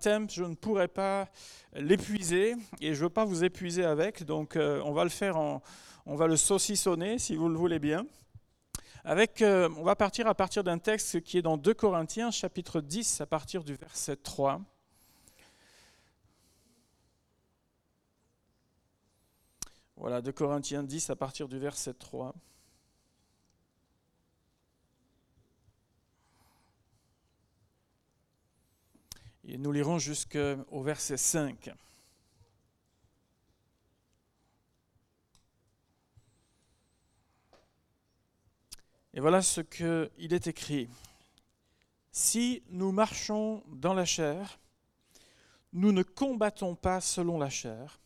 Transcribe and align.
thème, 0.00 0.28
je 0.28 0.42
ne 0.42 0.54
pourrais 0.54 0.88
pas 0.88 1.28
l'épuiser 1.74 2.56
et 2.80 2.94
je 2.94 3.00
ne 3.00 3.04
veux 3.04 3.10
pas 3.10 3.24
vous 3.24 3.44
épuiser 3.44 3.84
avec, 3.84 4.24
donc 4.24 4.56
euh, 4.56 4.82
on 4.84 4.92
va 4.92 5.04
le 5.04 5.10
faire 5.10 5.36
en, 5.36 5.62
on 6.06 6.16
va 6.16 6.26
le 6.26 6.36
saucissonner 6.36 7.18
si 7.18 7.36
vous 7.36 7.48
le 7.48 7.56
voulez 7.56 7.78
bien. 7.78 8.06
Avec, 9.04 9.42
euh, 9.42 9.68
on 9.76 9.82
va 9.82 9.96
partir 9.96 10.26
à 10.26 10.34
partir 10.34 10.64
d'un 10.64 10.78
texte 10.78 11.20
qui 11.22 11.38
est 11.38 11.42
dans 11.42 11.56
2 11.56 11.72
Corinthiens 11.74 12.30
chapitre 12.30 12.80
10 12.80 13.20
à 13.20 13.26
partir 13.26 13.62
du 13.62 13.74
verset 13.74 14.16
3. 14.16 14.60
Voilà, 19.96 20.22
2 20.22 20.32
Corinthiens 20.32 20.82
10 20.82 21.10
à 21.10 21.16
partir 21.16 21.46
du 21.48 21.58
verset 21.58 21.94
3. 21.94 22.34
Et 29.52 29.58
nous 29.58 29.72
lirons 29.72 29.98
jusqu'au 29.98 30.80
verset 30.80 31.16
5. 31.16 31.70
Et 39.12 39.18
voilà 39.18 39.42
ce 39.42 39.60
qu'il 39.60 40.32
est 40.32 40.46
écrit. 40.46 40.88
Si 42.12 42.62
nous 42.68 42.92
marchons 42.92 43.64
dans 43.66 43.92
la 43.92 44.04
chair, 44.04 44.60
nous 45.72 45.90
ne 45.90 46.04
combattons 46.04 46.76
pas 46.76 47.00
selon 47.00 47.36
la 47.36 47.50
chair, 47.50 47.98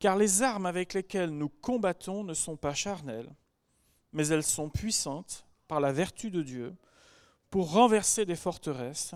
car 0.00 0.16
les 0.16 0.42
armes 0.42 0.66
avec 0.66 0.92
lesquelles 0.92 1.30
nous 1.30 1.50
combattons 1.50 2.24
ne 2.24 2.34
sont 2.34 2.56
pas 2.56 2.74
charnelles, 2.74 3.32
mais 4.12 4.26
elles 4.26 4.42
sont 4.42 4.70
puissantes 4.70 5.46
par 5.68 5.78
la 5.78 5.92
vertu 5.92 6.32
de 6.32 6.42
Dieu 6.42 6.74
pour 7.48 7.70
renverser 7.70 8.26
des 8.26 8.34
forteresses 8.34 9.14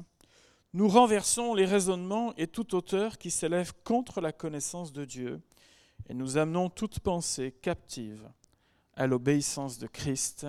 nous 0.75 0.89
renversons 0.89 1.55
les 1.55 1.67
raisonnements 1.67 2.35
et 2.37 2.47
toute 2.47 2.75
hauteur 2.75 3.19
qui 3.19 3.31
s'élève 3.31 3.73
contre 3.85 4.21
la 4.21 4.33
connaissance 4.33 4.93
de 4.93 5.05
Dieu, 5.05 5.41
et 6.09 6.15
nous 6.15 6.39
amenons 6.39 6.71
toute 6.71 7.01
pensée 7.01 7.53
captive 7.63 8.29
à 8.95 9.07
l'obéissance 9.07 9.79
de 9.79 9.87
Christ. 9.87 10.47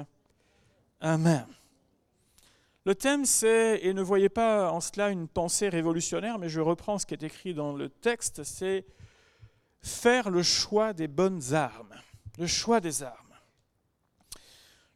Amen. 1.02 1.46
Le 2.86 2.96
thème, 2.96 3.26
c'est, 3.26 3.80
et 3.84 3.94
ne 3.94 4.02
voyez 4.02 4.30
pas 4.30 4.72
en 4.72 4.82
cela 4.82 5.10
une 5.10 5.28
pensée 5.28 5.70
révolutionnaire, 5.70 6.38
mais 6.38 6.50
je 6.50 6.60
reprends 6.60 7.00
ce 7.00 7.06
qui 7.06 7.14
est 7.14 7.24
écrit 7.24 7.54
dans 7.54 7.74
le 7.74 7.90
texte, 7.90 8.44
c'est 8.44 8.86
faire 9.82 10.30
le 10.30 10.44
choix 10.44 10.94
des 10.94 11.08
bonnes 11.08 11.54
armes. 11.54 11.94
Le 12.38 12.48
choix 12.48 12.82
des 12.82 13.04
armes. 13.04 13.18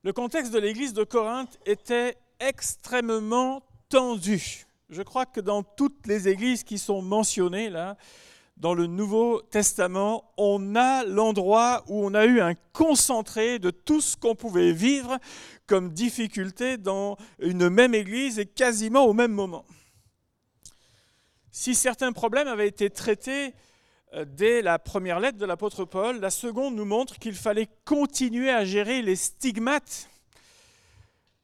Le 0.04 0.12
contexte 0.12 0.54
de 0.54 0.60
l'église 0.60 0.94
de 0.94 1.04
Corinthe 1.04 1.60
était 1.66 2.18
extrêmement 2.40 3.64
tendu. 3.90 4.67
Je 4.90 5.02
crois 5.02 5.26
que 5.26 5.42
dans 5.42 5.64
toutes 5.64 6.08
les 6.08 6.30
églises 6.30 6.64
qui 6.64 6.78
sont 6.78 7.02
mentionnées 7.02 7.70
là, 7.70 7.98
dans 8.56 8.74
le 8.74 8.88
Nouveau 8.88 9.42
Testament, 9.42 10.32
on 10.38 10.78
a 10.78 11.04
l'endroit 11.04 11.84
où 11.88 12.06
on 12.06 12.14
a 12.14 12.26
eu 12.26 12.40
un 12.40 12.54
concentré 12.72 13.60
de 13.60 13.70
tout 13.70 14.00
ce 14.00 14.16
qu'on 14.16 14.34
pouvait 14.34 14.72
vivre 14.72 15.20
comme 15.68 15.92
difficulté 15.92 16.78
dans 16.78 17.18
une 17.40 17.68
même 17.68 17.94
église 17.94 18.40
et 18.40 18.46
quasiment 18.46 19.04
au 19.06 19.14
même 19.14 19.34
moment. 19.34 19.66
Si 21.52 21.76
certains 21.76 22.14
problèmes 22.14 22.48
avaient 22.48 22.68
été 22.70 22.90
traités 22.90 23.54
euh, 24.14 24.24
dès 24.26 24.62
la 24.62 24.80
première 24.80 25.20
lettre 25.20 25.38
de 25.38 25.46
l'apôtre 25.46 25.84
Paul, 25.84 26.22
la 26.22 26.30
seconde 26.30 26.76
nous 26.76 26.86
montre 26.86 27.20
qu'il 27.20 27.36
fallait 27.36 27.68
continuer 27.84 28.52
à 28.52 28.64
gérer 28.64 29.02
les 29.02 29.18
stigmates 29.18 30.10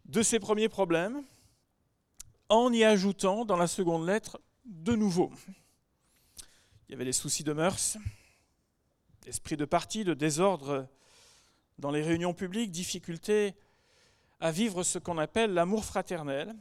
de 0.05 0.21
ces 0.21 0.39
premiers 0.39 0.69
problèmes 0.69 1.23
en 2.49 2.71
y 2.71 2.83
ajoutant 2.83 3.45
dans 3.45 3.57
la 3.57 3.67
seconde 3.67 4.05
lettre 4.05 4.39
de 4.65 4.95
nouveau. 4.95 5.31
Il 6.87 6.91
y 6.91 6.95
avait 6.95 7.05
les 7.05 7.13
soucis 7.13 7.43
de 7.43 7.53
mœurs, 7.53 7.97
esprit 9.25 9.57
de 9.57 9.65
parti, 9.65 10.03
de 10.03 10.13
désordre 10.13 10.87
dans 11.79 11.91
les 11.91 12.01
réunions 12.01 12.33
publiques, 12.33 12.71
difficulté 12.71 13.55
à 14.39 14.51
vivre 14.51 14.83
ce 14.83 14.99
qu'on 14.99 15.17
appelle 15.17 15.53
l'amour 15.53 15.85
fraternel. 15.85 16.53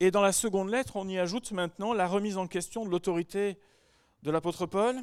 Et 0.00 0.10
dans 0.10 0.22
la 0.22 0.32
seconde 0.32 0.70
lettre, 0.70 0.96
on 0.96 1.08
y 1.08 1.18
ajoute 1.18 1.52
maintenant 1.52 1.92
la 1.92 2.08
remise 2.08 2.36
en 2.36 2.46
question 2.46 2.84
de 2.84 2.90
l'autorité 2.90 3.58
de 4.22 4.30
l'apôtre 4.30 4.66
Paul, 4.66 4.96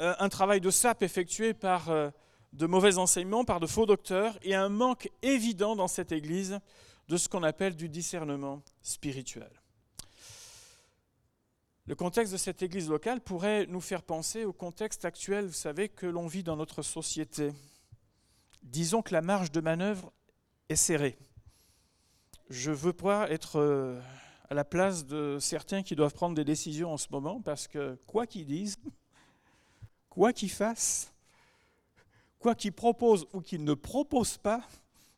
euh, 0.00 0.14
un 0.18 0.28
travail 0.28 0.60
de 0.60 0.70
sape 0.70 1.02
effectué 1.02 1.54
par 1.54 1.88
euh, 1.88 2.10
de 2.52 2.66
mauvais 2.66 2.98
enseignements, 2.98 3.44
par 3.44 3.60
de 3.60 3.66
faux 3.66 3.86
docteurs, 3.86 4.38
et 4.42 4.54
un 4.54 4.68
manque 4.68 5.10
évident 5.22 5.76
dans 5.76 5.88
cette 5.88 6.12
Église 6.12 6.60
de 7.08 7.16
ce 7.16 7.28
qu'on 7.28 7.42
appelle 7.42 7.74
du 7.74 7.88
discernement 7.88 8.62
spirituel. 8.82 9.50
Le 11.86 11.94
contexte 11.94 12.34
de 12.34 12.38
cette 12.38 12.62
église 12.62 12.90
locale 12.90 13.22
pourrait 13.22 13.66
nous 13.66 13.80
faire 13.80 14.02
penser 14.02 14.44
au 14.44 14.52
contexte 14.52 15.06
actuel, 15.06 15.46
vous 15.46 15.52
savez, 15.54 15.88
que 15.88 16.06
l'on 16.06 16.26
vit 16.26 16.42
dans 16.42 16.56
notre 16.56 16.82
société. 16.82 17.50
Disons 18.62 19.00
que 19.00 19.14
la 19.14 19.22
marge 19.22 19.50
de 19.52 19.62
manœuvre 19.62 20.12
est 20.68 20.76
serrée. 20.76 21.16
Je 22.50 22.70
veux 22.70 22.92
pas 22.92 23.30
être 23.30 23.56
euh, 23.56 23.98
à 24.50 24.54
la 24.54 24.64
place 24.64 25.06
de 25.06 25.38
certains 25.40 25.82
qui 25.82 25.96
doivent 25.96 26.12
prendre 26.12 26.34
des 26.34 26.44
décisions 26.44 26.92
en 26.92 26.98
ce 26.98 27.08
moment, 27.10 27.40
parce 27.40 27.66
que 27.66 27.98
quoi 28.06 28.26
qu'ils 28.26 28.44
disent, 28.44 28.76
quoi 30.10 30.34
qu'ils 30.34 30.50
fassent, 30.50 31.10
quoi 32.38 32.54
qu'ils 32.54 32.72
proposent 32.72 33.26
ou 33.32 33.40
qu'ils 33.40 33.64
ne 33.64 33.72
proposent 33.72 34.36
pas, 34.36 34.62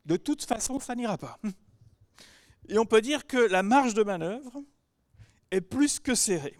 de 0.05 0.15
toute 0.15 0.43
façon, 0.43 0.79
ça 0.79 0.95
n'ira 0.95 1.17
pas. 1.17 1.37
Et 2.69 2.77
on 2.77 2.85
peut 2.85 3.01
dire 3.01 3.27
que 3.27 3.37
la 3.37 3.63
marge 3.63 3.93
de 3.93 4.03
manœuvre 4.03 4.63
est 5.51 5.61
plus 5.61 5.99
que 5.99 6.15
serrée. 6.15 6.57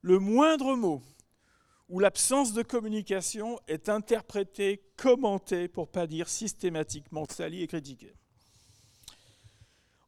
Le 0.00 0.18
moindre 0.18 0.74
mot 0.74 1.02
ou 1.88 2.00
l'absence 2.00 2.52
de 2.52 2.62
communication 2.62 3.60
est 3.68 3.88
interprété, 3.88 4.82
commenté, 4.96 5.68
pour 5.68 5.88
pas 5.88 6.06
dire 6.06 6.28
systématiquement 6.28 7.26
sali 7.28 7.62
et 7.62 7.66
critiqué. 7.66 8.14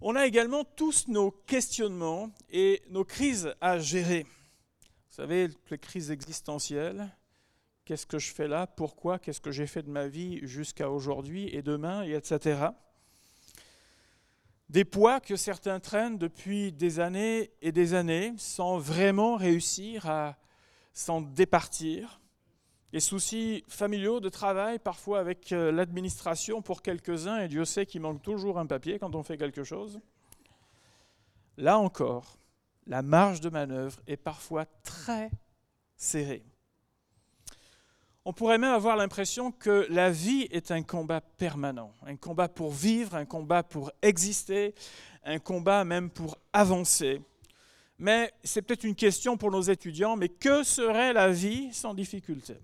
On 0.00 0.16
a 0.16 0.26
également 0.26 0.64
tous 0.64 1.08
nos 1.08 1.30
questionnements 1.30 2.30
et 2.50 2.82
nos 2.88 3.04
crises 3.04 3.54
à 3.60 3.78
gérer. 3.78 4.24
Vous 4.24 5.16
savez, 5.16 5.48
les 5.70 5.78
crises 5.78 6.10
existentielles, 6.10 7.08
qu'est-ce 7.84 8.06
que 8.06 8.18
je 8.18 8.32
fais 8.32 8.48
là, 8.48 8.66
pourquoi, 8.66 9.18
qu'est-ce 9.18 9.40
que 9.40 9.52
j'ai 9.52 9.66
fait 9.66 9.82
de 9.82 9.90
ma 9.90 10.08
vie 10.08 10.40
jusqu'à 10.42 10.90
aujourd'hui 10.90 11.54
et 11.54 11.62
demain, 11.62 12.02
et 12.02 12.14
etc 12.14 12.70
des 14.68 14.84
poids 14.84 15.20
que 15.20 15.36
certains 15.36 15.80
traînent 15.80 16.18
depuis 16.18 16.72
des 16.72 17.00
années 17.00 17.50
et 17.60 17.72
des 17.72 17.94
années 17.94 18.32
sans 18.38 18.78
vraiment 18.78 19.36
réussir 19.36 20.08
à 20.08 20.36
s'en 20.92 21.20
départir. 21.20 22.20
Les 22.92 23.00
soucis 23.00 23.64
familiaux 23.68 24.20
de 24.20 24.28
travail, 24.28 24.78
parfois 24.78 25.18
avec 25.18 25.52
euh, 25.52 25.72
l'administration 25.72 26.62
pour 26.62 26.80
quelques-uns, 26.80 27.40
et 27.40 27.48
Dieu 27.48 27.64
sait 27.64 27.86
qu'il 27.86 28.00
manque 28.00 28.22
toujours 28.22 28.58
un 28.58 28.66
papier 28.66 29.00
quand 29.00 29.16
on 29.16 29.24
fait 29.24 29.36
quelque 29.36 29.64
chose. 29.64 30.00
Là 31.56 31.78
encore, 31.78 32.38
la 32.86 33.02
marge 33.02 33.40
de 33.40 33.48
manœuvre 33.48 34.00
est 34.06 34.16
parfois 34.16 34.64
très 34.84 35.30
serrée. 35.96 36.44
On 38.26 38.32
pourrait 38.32 38.58
même 38.58 38.72
avoir 38.72 38.96
l'impression 38.96 39.52
que 39.52 39.86
la 39.90 40.10
vie 40.10 40.48
est 40.50 40.70
un 40.70 40.82
combat 40.82 41.20
permanent, 41.20 41.92
un 42.06 42.16
combat 42.16 42.48
pour 42.48 42.72
vivre, 42.72 43.14
un 43.16 43.26
combat 43.26 43.62
pour 43.62 43.92
exister, 44.00 44.74
un 45.24 45.38
combat 45.38 45.84
même 45.84 46.08
pour 46.08 46.38
avancer. 46.52 47.20
Mais 47.98 48.32
c'est 48.42 48.62
peut-être 48.62 48.84
une 48.84 48.94
question 48.94 49.36
pour 49.36 49.50
nos 49.50 49.60
étudiants, 49.60 50.16
mais 50.16 50.30
que 50.30 50.62
serait 50.62 51.12
la 51.12 51.30
vie 51.30 51.72
sans 51.74 51.92
difficulté? 51.92 52.56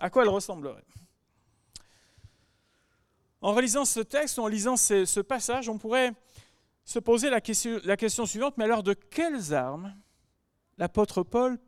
À 0.00 0.08
quoi 0.08 0.22
elle 0.22 0.28
ressemblerait? 0.28 0.84
En 3.40 3.52
relisant 3.52 3.84
ce 3.84 4.00
texte, 4.00 4.38
en 4.38 4.46
lisant 4.46 4.76
ce, 4.76 5.20
passage, 5.20 5.68
on 5.68 5.78
pourrait 5.78 6.12
se 6.84 7.00
poser 7.00 7.28
la 7.28 7.40
question, 7.40 7.80
la 7.84 7.96
question 7.96 8.24
suivante, 8.24 8.56
mais 8.56 8.64
alors 8.64 8.82
de 8.82 8.94
quelles 8.94 9.52
armes 9.52 9.94
l'apôtre 10.78 11.24
Paul 11.24 11.58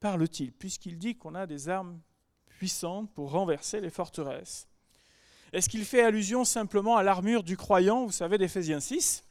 parle-t-il 0.00 0.52
Puisqu'il 0.52 0.96
dit 0.96 1.16
qu'on 1.16 1.34
a 1.34 1.46
des 1.46 1.68
armes 1.68 2.00
puissante 2.56 3.12
pour 3.12 3.30
renverser 3.30 3.80
les 3.80 3.90
forteresses. 3.90 4.66
Est-ce 5.52 5.68
qu'il 5.68 5.84
fait 5.84 6.02
allusion 6.02 6.44
simplement 6.44 6.96
à 6.96 7.02
l'armure 7.02 7.42
du 7.42 7.56
croyant, 7.56 8.06
vous 8.06 8.12
savez, 8.12 8.38
d'Éphésiens 8.38 8.80
6, 8.80 9.24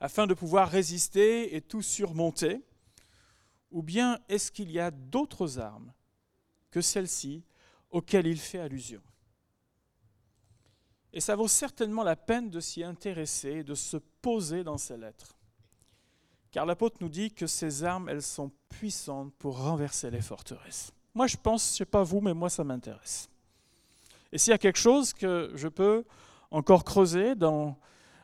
afin 0.00 0.26
de 0.26 0.34
pouvoir 0.34 0.70
résister 0.70 1.54
et 1.54 1.60
tout 1.60 1.82
surmonter? 1.82 2.62
Ou 3.72 3.82
bien 3.82 4.18
est-ce 4.28 4.50
qu'il 4.50 4.70
y 4.70 4.78
a 4.78 4.90
d'autres 4.90 5.58
armes 5.58 5.92
que 6.70 6.80
celles-ci 6.80 7.44
auxquelles 7.90 8.26
il 8.26 8.38
fait 8.38 8.60
allusion? 8.60 9.02
Et 11.12 11.20
ça 11.20 11.34
vaut 11.34 11.48
certainement 11.48 12.04
la 12.04 12.16
peine 12.16 12.50
de 12.50 12.60
s'y 12.60 12.84
intéresser, 12.84 13.64
de 13.64 13.74
se 13.74 13.96
poser 13.96 14.62
dans 14.62 14.78
ces 14.78 14.96
lettres. 14.96 15.36
Car 16.52 16.66
l'apôtre 16.66 16.98
nous 17.00 17.08
dit 17.08 17.32
que 17.32 17.46
ces 17.46 17.84
armes, 17.84 18.08
elles 18.08 18.22
sont 18.22 18.52
puissantes 18.68 19.34
pour 19.34 19.58
renverser 19.58 20.10
les 20.10 20.22
forteresses. 20.22 20.92
Moi, 21.14 21.26
je 21.26 21.36
pense, 21.36 21.68
je 21.68 21.72
ne 21.72 21.76
sais 21.78 21.84
pas 21.84 22.02
vous, 22.02 22.20
mais 22.20 22.34
moi, 22.34 22.48
ça 22.48 22.64
m'intéresse. 22.64 23.28
Et 24.32 24.38
s'il 24.38 24.52
y 24.52 24.54
a 24.54 24.58
quelque 24.58 24.78
chose 24.78 25.12
que 25.12 25.50
je 25.54 25.68
peux 25.68 26.04
encore 26.50 26.84
creuser 26.84 27.34
dans 27.34 27.76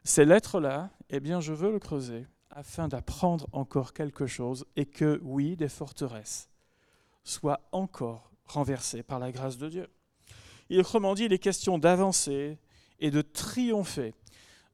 ces 0.05 0.25
lettres-là, 0.25 0.91
eh 1.11 1.21
bien, 1.21 1.41
je 1.41 1.53
veux 1.53 1.73
le 1.73 1.79
creuser 1.79 2.27
afin 2.51 2.89
d'apprendre 2.89 3.47
encore 3.53 3.93
quelque 3.93 4.27
chose 4.27 4.65
et 4.77 4.87
que, 4.87 5.21
oui, 5.23 5.57
des 5.57 5.69
forteresses 5.69 6.49
soient 7.25 7.61
encore 7.73 8.31
renversées 8.47 9.03
par 9.03 9.19
la 9.19 9.33
grâce 9.33 9.59
de 9.59 9.69
Dieu. 9.69 9.89
Et 10.71 10.79
autrement 10.79 11.15
dit, 11.15 11.25
il 11.25 11.33
est 11.33 11.39
question 11.39 11.79
d'avancer 11.79 12.59
et 12.99 13.11
de 13.11 13.21
triompher 13.21 14.15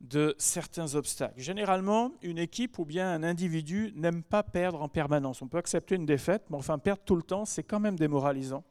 de 0.02 0.34
certains 0.36 0.96
obstacles. 0.96 1.40
Généralement, 1.40 2.12
une 2.22 2.38
équipe 2.38 2.78
ou 2.78 2.84
bien 2.84 3.12
un 3.12 3.22
individu 3.22 3.92
n'aime 3.94 4.22
pas 4.22 4.42
perdre 4.42 4.82
en 4.82 4.88
permanence. 4.88 5.42
On 5.42 5.48
peut 5.48 5.58
accepter 5.58 5.94
une 5.94 6.06
défaite, 6.06 6.44
mais 6.50 6.56
enfin 6.56 6.78
perdre 6.78 7.02
tout 7.04 7.16
le 7.16 7.22
temps, 7.22 7.44
c'est 7.44 7.62
quand 7.62 7.78
même 7.78 7.96
démoralisant. 7.96 8.64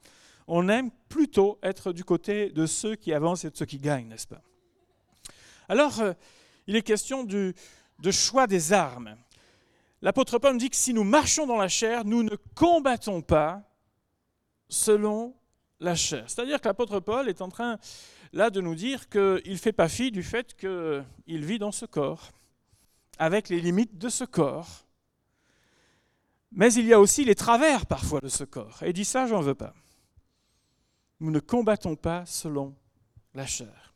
On 0.47 0.67
aime 0.67 0.91
plutôt 1.07 1.57
être 1.63 1.93
du 1.93 2.03
côté 2.03 2.49
de 2.49 2.65
ceux 2.65 2.95
qui 2.95 3.13
avancent 3.13 3.45
et 3.45 3.49
de 3.49 3.55
ceux 3.55 3.65
qui 3.65 3.77
gagnent, 3.77 4.09
n'est-ce 4.09 4.27
pas? 4.27 4.41
Alors, 5.69 6.01
euh, 6.01 6.13
il 6.67 6.75
est 6.75 6.81
question 6.81 7.23
du, 7.23 7.55
de 7.99 8.11
choix 8.11 8.45
des 8.45 8.73
armes. 8.73 9.15
L'apôtre 10.01 10.37
Paul 10.37 10.57
dit 10.57 10.69
que 10.69 10.75
si 10.75 10.93
nous 10.93 11.05
marchons 11.05 11.47
dans 11.47 11.57
la 11.57 11.69
chair, 11.69 12.03
nous 12.03 12.23
ne 12.23 12.35
combattons 12.55 13.21
pas 13.21 13.63
selon 14.67 15.33
la 15.79 15.95
chair. 15.95 16.25
C'est-à-dire 16.27 16.59
que 16.59 16.67
l'apôtre 16.67 16.99
Paul 16.99 17.29
est 17.29 17.41
en 17.41 17.49
train 17.49 17.77
là 18.33 18.49
de 18.49 18.61
nous 18.61 18.75
dire 18.75 19.09
qu'il 19.09 19.41
ne 19.51 19.57
fait 19.57 19.73
pas 19.73 19.89
fi 19.89 20.11
du 20.11 20.23
fait 20.23 20.55
qu'il 20.55 21.45
vit 21.45 21.59
dans 21.59 21.71
ce 21.71 21.85
corps, 21.85 22.31
avec 23.17 23.49
les 23.49 23.59
limites 23.59 23.97
de 23.97 24.09
ce 24.09 24.23
corps. 24.23 24.85
Mais 26.51 26.73
il 26.73 26.85
y 26.85 26.93
a 26.93 26.99
aussi 26.99 27.23
les 27.23 27.35
travers 27.35 27.85
parfois 27.85 28.19
de 28.19 28.27
ce 28.27 28.43
corps. 28.43 28.83
Et 28.83 28.93
dit 28.93 29.05
ça, 29.05 29.25
j'en 29.25 29.41
veux 29.41 29.55
pas. 29.55 29.73
Nous 31.19 31.31
ne 31.31 31.39
combattons 31.39 31.95
pas 31.95 32.25
selon 32.25 32.75
la 33.33 33.45
chair. 33.45 33.93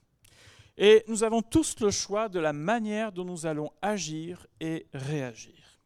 Et 0.78 1.04
nous 1.08 1.24
avons 1.24 1.42
tous 1.42 1.80
le 1.80 1.90
choix 1.90 2.30
de 2.30 2.40
la 2.40 2.54
manière 2.54 3.12
dont 3.12 3.26
nous 3.26 3.46
allons 3.46 3.72
agir 3.82 4.46
et 4.60 4.88
réagir. 4.94 5.80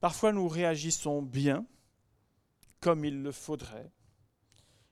Parfois 0.00 0.32
nous 0.32 0.48
réagissons 0.48 1.22
bien, 1.22 1.64
comme 2.80 3.04
il 3.04 3.22
le 3.22 3.32
faudrait, 3.32 3.92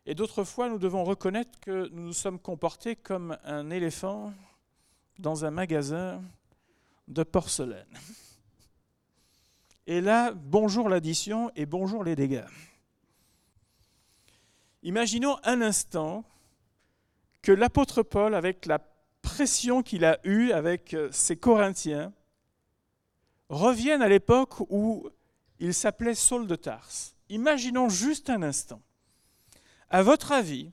et 0.06 0.14
d'autres 0.14 0.44
fois 0.44 0.69
nous 0.69 0.78
devons 0.78 1.04
reconnaître 1.04 1.58
que 1.60 1.88
nous 1.93 2.02
nous 2.02 2.12
sommes 2.12 2.38
comportés 2.38 2.96
comme 2.96 3.37
un 3.44 3.70
éléphant 3.70 4.32
dans 5.19 5.44
un 5.44 5.50
magasin 5.50 6.22
de 7.08 7.22
porcelaine. 7.22 7.99
Et 9.87 10.00
là, 10.00 10.32
bonjour 10.32 10.88
l'addition 10.88 11.50
et 11.56 11.66
bonjour 11.66 12.04
les 12.04 12.16
dégâts. 12.16 12.46
Imaginons 14.82 15.38
un 15.44 15.60
instant 15.60 16.25
que 17.40 17.52
l'apôtre 17.52 18.02
Paul, 18.02 18.34
avec 18.34 18.66
la 18.66 18.81
pression 19.22 19.82
qu'il 19.82 20.04
a 20.04 20.19
eue 20.25 20.52
avec 20.52 20.94
euh, 20.94 21.10
ses 21.12 21.37
Corinthiens, 21.37 22.12
revienne 23.49 24.02
à 24.02 24.08
l'époque 24.08 24.60
où 24.70 25.08
il 25.58 25.75
s'appelait 25.75 26.14
Saul 26.14 26.46
de 26.46 26.56
Tarse. 26.56 27.16
Imaginons 27.28 27.88
juste 27.88 28.31
un 28.31 28.43
instant. 28.43 28.81
À 29.93 30.03
votre 30.03 30.33
avis, 30.33 30.73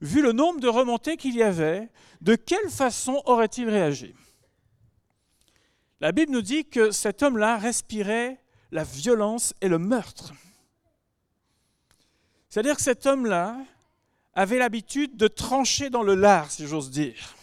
vu 0.00 0.22
le 0.22 0.32
nombre 0.32 0.58
de 0.58 0.68
remontées 0.68 1.18
qu'il 1.18 1.36
y 1.36 1.42
avait, 1.42 1.90
de 2.22 2.34
quelle 2.34 2.70
façon 2.70 3.20
aurait-il 3.26 3.68
réagi? 3.68 4.14
La 6.00 6.12
Bible 6.12 6.32
nous 6.32 6.40
dit 6.40 6.64
que 6.64 6.90
cet 6.90 7.22
homme-là 7.22 7.58
respirait 7.58 8.40
la 8.72 8.84
violence 8.84 9.52
et 9.60 9.68
le 9.68 9.78
meurtre. 9.78 10.32
C'est-à-dire 12.48 12.76
que 12.76 12.82
cet 12.82 13.04
homme-là 13.04 13.58
avait 14.32 14.58
l'habitude 14.58 15.18
de 15.18 15.28
trancher 15.28 15.90
dans 15.90 16.02
le 16.02 16.14
lard, 16.14 16.50
si 16.50 16.66
j'ose 16.66 16.90
dire. 16.90 17.36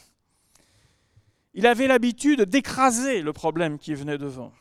Il 1.54 1.68
avait 1.68 1.88
l'habitude 1.88 2.42
d'écraser 2.42 3.22
le 3.22 3.31
problème 3.31 3.78
qui 3.78 3.94
venait 3.94 4.18
devant. 4.18 4.51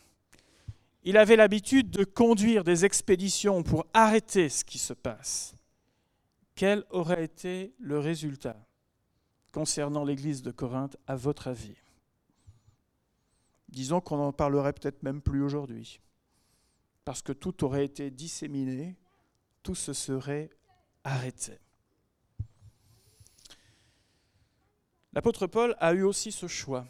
Il 1.04 1.16
avait 1.16 1.36
l'habitude 1.36 1.90
de 1.90 2.04
conduire 2.04 2.64
des 2.64 2.84
expéditions 2.84 3.62
pour 3.62 3.86
arrêter 3.94 4.50
ce 4.50 4.62
qui 4.62 4.78
se 4.78 4.92
passe. 4.92 5.53
Quel 6.54 6.84
aurait 6.90 7.24
été 7.24 7.74
le 7.78 7.98
résultat 7.98 8.56
concernant 9.52 10.04
l'Église 10.04 10.42
de 10.42 10.50
Corinthe, 10.50 10.96
à 11.06 11.16
votre 11.16 11.48
avis? 11.48 11.76
Disons 13.68 14.00
qu'on 14.00 14.18
n'en 14.18 14.32
parlerait 14.32 14.72
peut-être 14.72 15.02
même 15.02 15.20
plus 15.20 15.42
aujourd'hui, 15.42 16.00
parce 17.04 17.22
que 17.22 17.32
tout 17.32 17.64
aurait 17.64 17.84
été 17.84 18.10
disséminé, 18.10 18.96
tout 19.62 19.74
se 19.74 19.92
serait 19.92 20.50
arrêté. 21.02 21.58
L'apôtre 25.12 25.46
Paul 25.46 25.76
a 25.80 25.92
eu 25.92 26.02
aussi 26.02 26.30
ce 26.32 26.46
choix 26.46 26.86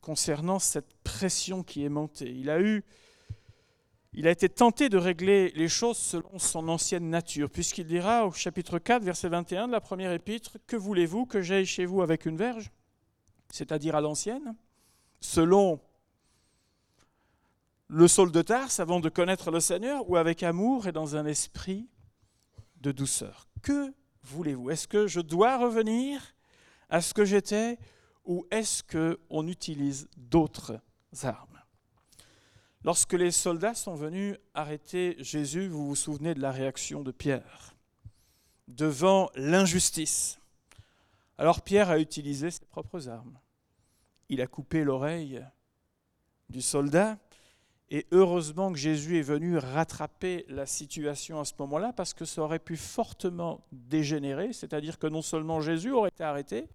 concernant 0.00 0.58
cette 0.58 0.94
pression 1.02 1.62
qui 1.62 1.84
est 1.84 1.88
montée. 1.88 2.32
Il 2.32 2.50
a 2.50 2.60
eu 2.60 2.84
il 4.16 4.28
a 4.28 4.30
été 4.30 4.48
tenté 4.48 4.88
de 4.88 4.96
régler 4.96 5.50
les 5.56 5.68
choses 5.68 5.98
selon 5.98 6.38
son 6.38 6.68
ancienne 6.68 7.10
nature, 7.10 7.50
puisqu'il 7.50 7.86
dira 7.86 8.26
au 8.26 8.32
chapitre 8.32 8.78
4, 8.78 9.02
verset 9.02 9.28
21 9.28 9.66
de 9.66 9.72
la 9.72 9.80
première 9.80 10.12
épître, 10.12 10.56
Que 10.68 10.76
voulez-vous 10.76 11.26
que 11.26 11.42
j'aille 11.42 11.66
chez 11.66 11.84
vous 11.84 12.00
avec 12.00 12.24
une 12.24 12.36
verge? 12.36 12.70
C'est-à-dire 13.50 13.96
à, 13.96 14.00
l'ancienne, 14.00 14.54
selon 15.20 15.80
le 17.88 18.06
sol 18.06 18.30
de 18.30 18.40
Tarse, 18.40 18.78
avant 18.78 19.00
de 19.00 19.08
connaître 19.08 19.50
le 19.50 19.60
Seigneur, 19.60 20.08
ou 20.08 20.16
avec 20.16 20.44
amour 20.44 20.86
et 20.86 20.92
dans 20.92 21.16
un 21.16 21.26
esprit 21.26 21.88
de 22.80 22.92
douceur. 22.92 23.48
Que 23.62 23.92
voulez-vous? 24.22 24.70
Est-ce 24.70 24.86
que 24.86 25.08
je 25.08 25.20
dois 25.20 25.58
revenir 25.58 26.34
à 26.88 27.00
ce 27.00 27.14
que 27.14 27.24
j'étais 27.24 27.78
ou 28.24 28.46
est-ce 28.50 28.82
qu'on 28.82 29.48
utilise 29.48 30.08
d'autres 30.16 30.80
armes? 31.22 31.53
Lorsque 32.84 33.14
les 33.14 33.30
soldats 33.30 33.72
sont 33.72 33.94
venus 33.94 34.36
arrêter 34.52 35.16
Jésus, 35.18 35.68
vous 35.68 35.86
vous 35.86 35.94
souvenez 35.94 36.34
de 36.34 36.40
la 36.40 36.52
réaction 36.52 37.02
de 37.02 37.12
Pierre 37.12 37.74
devant 38.68 39.30
l'injustice. 39.36 40.38
Alors 41.38 41.62
Pierre 41.62 41.88
a 41.88 41.98
utilisé 41.98 42.50
ses 42.50 42.66
propres 42.66 43.08
armes. 43.08 43.38
Il 44.28 44.42
a 44.42 44.46
coupé 44.46 44.84
l'oreille 44.84 45.42
du 46.50 46.60
soldat 46.60 47.16
et 47.88 48.06
heureusement 48.12 48.70
que 48.70 48.78
Jésus 48.78 49.18
est 49.18 49.22
venu 49.22 49.56
rattraper 49.56 50.44
la 50.48 50.66
situation 50.66 51.40
à 51.40 51.46
ce 51.46 51.54
moment-là 51.60 51.94
parce 51.94 52.12
que 52.12 52.26
ça 52.26 52.42
aurait 52.42 52.58
pu 52.58 52.76
fortement 52.76 53.66
dégénérer, 53.72 54.52
c'est-à-dire 54.52 54.98
que 54.98 55.06
non 55.06 55.22
seulement 55.22 55.62
Jésus 55.62 55.90
aurait 55.90 56.10
été 56.10 56.24
arrêté, 56.24 56.68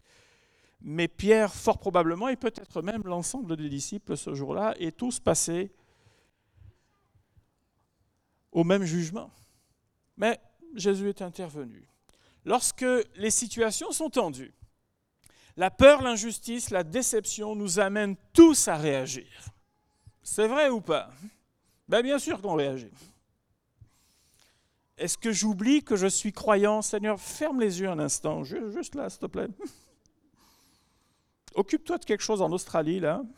mais 0.81 1.07
Pierre 1.07 1.53
fort 1.53 1.77
probablement 1.77 2.29
et 2.29 2.35
peut-être 2.35 2.81
même 2.81 3.03
l'ensemble 3.05 3.55
des 3.55 3.69
disciples 3.69 4.17
ce 4.17 4.33
jour-là 4.33 4.73
et 4.79 4.91
tous 4.91 5.19
passés 5.19 5.71
au 8.51 8.63
même 8.63 8.83
jugement. 8.83 9.31
Mais 10.17 10.39
Jésus 10.75 11.09
est 11.09 11.21
intervenu. 11.21 11.87
Lorsque 12.45 12.85
les 13.15 13.31
situations 13.31 13.91
sont 13.91 14.09
tendues, 14.09 14.53
la 15.57 15.71
peur, 15.71 16.01
l'injustice, 16.01 16.69
la 16.69 16.83
déception 16.83 17.55
nous 17.55 17.79
amènent 17.79 18.15
tous 18.33 18.67
à 18.67 18.77
réagir. 18.77 19.27
C'est 20.23 20.47
vrai 20.47 20.69
ou 20.69 20.79
pas? 20.79 21.09
Ben 21.87 22.01
Bien 22.01 22.19
sûr 22.19 22.41
qu'on 22.41 22.55
réagit. 22.55 22.91
Est-ce 24.97 25.17
que 25.17 25.31
j'oublie 25.31 25.83
que 25.83 25.95
je 25.95 26.07
suis 26.07 26.31
croyant? 26.31 26.81
Seigneur, 26.81 27.19
ferme 27.19 27.59
les 27.59 27.79
yeux 27.79 27.89
un 27.89 27.99
instant, 27.99 28.43
juste 28.43 28.95
là, 28.95 29.09
s'il 29.09 29.19
te 29.19 29.25
plaît. 29.25 29.47
Occupe-toi 31.55 31.97
de 31.97 32.05
quelque 32.05 32.21
chose 32.21 32.41
en 32.41 32.51
Australie, 32.51 32.99
là. 32.99 33.21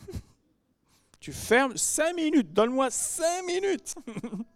Tu 1.20 1.34
fermes 1.34 1.78
cinq 1.78 2.16
minutes, 2.16 2.52
donne-moi 2.52 2.90
cinq 2.90 3.46
minutes. 3.46 3.94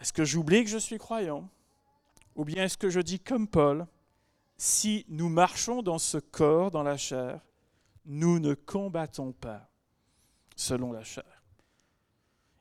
Est-ce 0.00 0.12
que 0.12 0.24
j'oublie 0.24 0.64
que 0.64 0.70
je 0.70 0.78
suis 0.78 0.98
croyant? 0.98 1.48
Ou 2.34 2.44
bien 2.44 2.64
est-ce 2.64 2.78
que 2.78 2.88
je 2.88 3.00
dis 3.00 3.20
comme 3.20 3.46
Paul, 3.46 3.86
si 4.56 5.04
nous 5.08 5.28
marchons 5.28 5.82
dans 5.82 5.98
ce 5.98 6.16
corps, 6.16 6.70
dans 6.70 6.82
la 6.82 6.96
chair, 6.96 7.40
nous 8.06 8.38
ne 8.38 8.54
combattons 8.54 9.32
pas 9.32 9.68
selon 10.56 10.92
la 10.92 11.04
chair? 11.04 11.42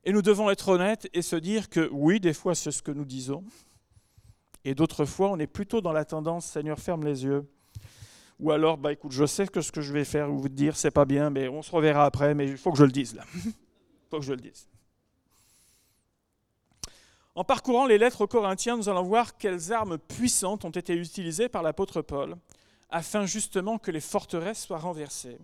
Et 0.03 0.11
nous 0.11 0.21
devons 0.21 0.49
être 0.49 0.69
honnêtes 0.69 1.09
et 1.13 1.21
se 1.21 1.35
dire 1.35 1.69
que 1.69 1.89
oui, 1.91 2.19
des 2.19 2.33
fois 2.33 2.55
c'est 2.55 2.71
ce 2.71 2.81
que 2.81 2.91
nous 2.91 3.05
disons, 3.05 3.43
et 4.65 4.75
d'autres 4.75 5.05
fois 5.05 5.29
on 5.29 5.39
est 5.39 5.47
plutôt 5.47 5.81
dans 5.81 5.93
la 5.93 6.05
tendance 6.05 6.45
Seigneur 6.45 6.79
ferme 6.79 7.05
les 7.05 7.23
yeux, 7.23 7.49
ou 8.39 8.51
alors 8.51 8.77
bah 8.77 8.93
écoute 8.93 9.11
je 9.11 9.25
sais 9.25 9.47
que 9.47 9.61
ce 9.61 9.71
que 9.71 9.81
je 9.81 9.93
vais 9.93 10.05
faire 10.05 10.31
ou 10.31 10.39
vous 10.39 10.49
dire 10.49 10.75
c'est 10.75 10.91
pas 10.91 11.05
bien, 11.05 11.29
mais 11.29 11.47
on 11.47 11.61
se 11.61 11.71
reverra 11.71 12.05
après, 12.05 12.33
mais 12.33 12.47
il 12.47 12.57
faut 12.57 12.71
que 12.71 12.77
je 12.77 12.85
le 12.85 12.91
dise 12.91 13.13
là, 13.13 13.23
il 13.35 13.53
faut 14.09 14.19
que 14.19 14.25
je 14.25 14.33
le 14.33 14.41
dise. 14.41 14.67
En 17.35 17.43
parcourant 17.43 17.85
les 17.85 17.97
lettres 17.97 18.21
aux 18.21 18.27
Corinthiens, 18.27 18.77
nous 18.77 18.89
allons 18.89 19.03
voir 19.03 19.37
quelles 19.37 19.71
armes 19.71 19.97
puissantes 19.97 20.65
ont 20.65 20.69
été 20.69 20.93
utilisées 20.93 21.49
par 21.49 21.63
l'apôtre 21.63 22.01
Paul 22.01 22.35
afin 22.89 23.25
justement 23.25 23.77
que 23.77 23.91
les 23.91 23.99
forteresses 23.99 24.63
soient 24.65 24.79
renversées. 24.79 25.37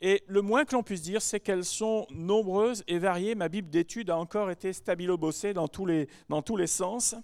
Et 0.00 0.24
le 0.26 0.42
moins 0.42 0.64
que 0.64 0.74
l'on 0.74 0.82
puisse 0.82 1.02
dire, 1.02 1.22
c'est 1.22 1.38
qu'elles 1.38 1.64
sont 1.64 2.08
nombreuses 2.10 2.82
et 2.88 2.98
variées. 2.98 3.36
Ma 3.36 3.48
Bible 3.48 3.70
d'études 3.70 4.10
a 4.10 4.16
encore 4.18 4.50
été 4.50 4.72
stabilo-bossée 4.72 5.54
dans, 5.54 5.68
tous 5.68 5.86
les, 5.86 6.08
dans 6.28 6.42
tous 6.42 6.56
les 6.56 6.66
sens. 6.66 7.14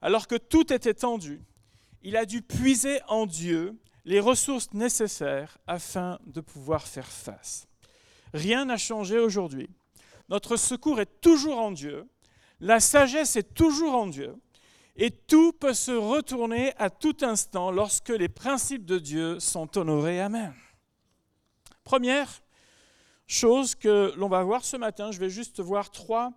Alors 0.00 0.26
que 0.26 0.36
tout 0.36 0.72
était 0.72 0.94
tendu, 0.94 1.42
il 2.02 2.16
a 2.16 2.24
dû 2.24 2.40
puiser 2.40 3.00
en 3.08 3.26
Dieu 3.26 3.78
les 4.06 4.20
ressources 4.20 4.72
nécessaires 4.72 5.58
afin 5.66 6.18
de 6.24 6.40
pouvoir 6.40 6.86
faire 6.86 7.08
face. 7.08 7.68
Rien 8.32 8.64
n'a 8.64 8.78
changé 8.78 9.18
aujourd'hui. 9.18 9.68
Notre 10.30 10.56
secours 10.56 11.00
est 11.00 11.20
toujours 11.20 11.58
en 11.58 11.72
Dieu, 11.72 12.08
la 12.60 12.80
sagesse 12.80 13.36
est 13.36 13.54
toujours 13.54 13.94
en 13.94 14.06
Dieu, 14.06 14.34
et 14.96 15.10
tout 15.10 15.52
peut 15.52 15.74
se 15.74 15.92
retourner 15.92 16.72
à 16.78 16.88
tout 16.90 17.16
instant 17.20 17.70
lorsque 17.70 18.08
les 18.08 18.28
principes 18.28 18.86
de 18.86 18.98
Dieu 18.98 19.40
sont 19.40 19.76
honorés. 19.76 20.20
Amen. 20.20 20.54
Première 21.84 22.42
chose 23.26 23.74
que 23.74 24.12
l'on 24.16 24.28
va 24.28 24.42
voir 24.42 24.64
ce 24.64 24.76
matin, 24.76 25.10
je 25.10 25.20
vais 25.20 25.28
juste 25.28 25.60
voir 25.60 25.90
trois 25.90 26.32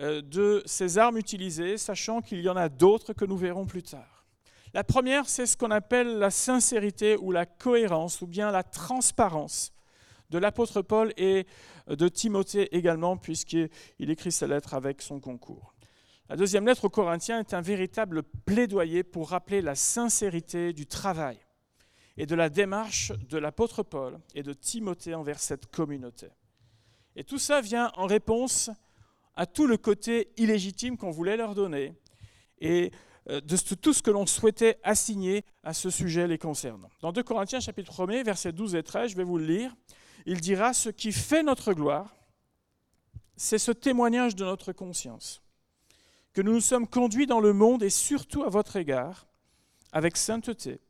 euh, 0.00 0.20
de 0.20 0.62
ces 0.66 0.98
armes 0.98 1.16
utilisées, 1.16 1.78
sachant 1.78 2.20
qu'il 2.20 2.40
y 2.40 2.48
en 2.48 2.56
a 2.56 2.68
d'autres 2.68 3.12
que 3.12 3.24
nous 3.24 3.36
verrons 3.36 3.64
plus 3.64 3.82
tard. 3.82 4.26
La 4.74 4.82
première, 4.82 5.28
c'est 5.28 5.46
ce 5.46 5.56
qu'on 5.56 5.70
appelle 5.70 6.18
la 6.18 6.30
sincérité 6.30 7.16
ou 7.16 7.30
la 7.30 7.46
cohérence 7.46 8.20
ou 8.20 8.26
bien 8.26 8.50
la 8.50 8.64
transparence 8.64 9.72
de 10.34 10.38
l'apôtre 10.40 10.82
Paul 10.82 11.12
et 11.16 11.46
de 11.86 12.08
Timothée 12.08 12.76
également, 12.76 13.16
puisqu'il 13.16 13.70
écrit 14.10 14.32
sa 14.32 14.48
lettre 14.48 14.74
avec 14.74 15.00
son 15.00 15.20
concours. 15.20 15.74
La 16.28 16.34
deuxième 16.34 16.66
lettre 16.66 16.86
aux 16.86 16.90
Corinthiens 16.90 17.38
est 17.38 17.54
un 17.54 17.60
véritable 17.60 18.24
plaidoyer 18.44 19.04
pour 19.04 19.30
rappeler 19.30 19.60
la 19.60 19.76
sincérité 19.76 20.72
du 20.72 20.86
travail 20.86 21.38
et 22.16 22.26
de 22.26 22.34
la 22.34 22.48
démarche 22.48 23.12
de 23.28 23.38
l'apôtre 23.38 23.84
Paul 23.84 24.18
et 24.34 24.42
de 24.42 24.52
Timothée 24.52 25.14
envers 25.14 25.38
cette 25.38 25.66
communauté. 25.66 26.26
Et 27.14 27.22
tout 27.22 27.38
ça 27.38 27.60
vient 27.60 27.92
en 27.94 28.06
réponse 28.06 28.70
à 29.36 29.46
tout 29.46 29.68
le 29.68 29.76
côté 29.76 30.32
illégitime 30.36 30.96
qu'on 30.96 31.12
voulait 31.12 31.36
leur 31.36 31.54
donner 31.54 31.94
et 32.60 32.90
euh, 33.30 33.40
de 33.40 33.56
tout 33.56 33.92
ce 33.92 34.02
que 34.02 34.10
l'on 34.10 34.26
souhaitait 34.26 34.80
assigner 34.82 35.44
à 35.62 35.74
ce 35.74 35.90
sujet 35.90 36.26
les 36.26 36.38
concernant. 36.38 36.90
Dans 37.02 37.12
2 37.12 37.22
Corinthiens 37.22 37.60
chapitre 37.60 38.04
1 38.08 38.24
versets 38.24 38.52
12 38.52 38.74
et 38.74 38.82
13, 38.82 39.12
je 39.12 39.16
vais 39.16 39.22
vous 39.22 39.38
le 39.38 39.46
lire, 39.46 39.76
il 40.26 40.40
dira, 40.40 40.72
ce 40.72 40.88
qui 40.88 41.12
fait 41.12 41.42
notre 41.42 41.72
gloire, 41.72 42.14
c'est 43.36 43.58
ce 43.58 43.72
témoignage 43.72 44.36
de 44.36 44.44
notre 44.44 44.72
conscience, 44.72 45.42
que 46.32 46.42
nous 46.42 46.52
nous 46.52 46.60
sommes 46.60 46.88
conduits 46.88 47.26
dans 47.26 47.40
le 47.40 47.52
monde 47.52 47.82
et 47.82 47.90
surtout 47.90 48.42
à 48.44 48.48
votre 48.48 48.76
égard, 48.76 49.26
avec 49.92 50.16
sainteté 50.16 50.80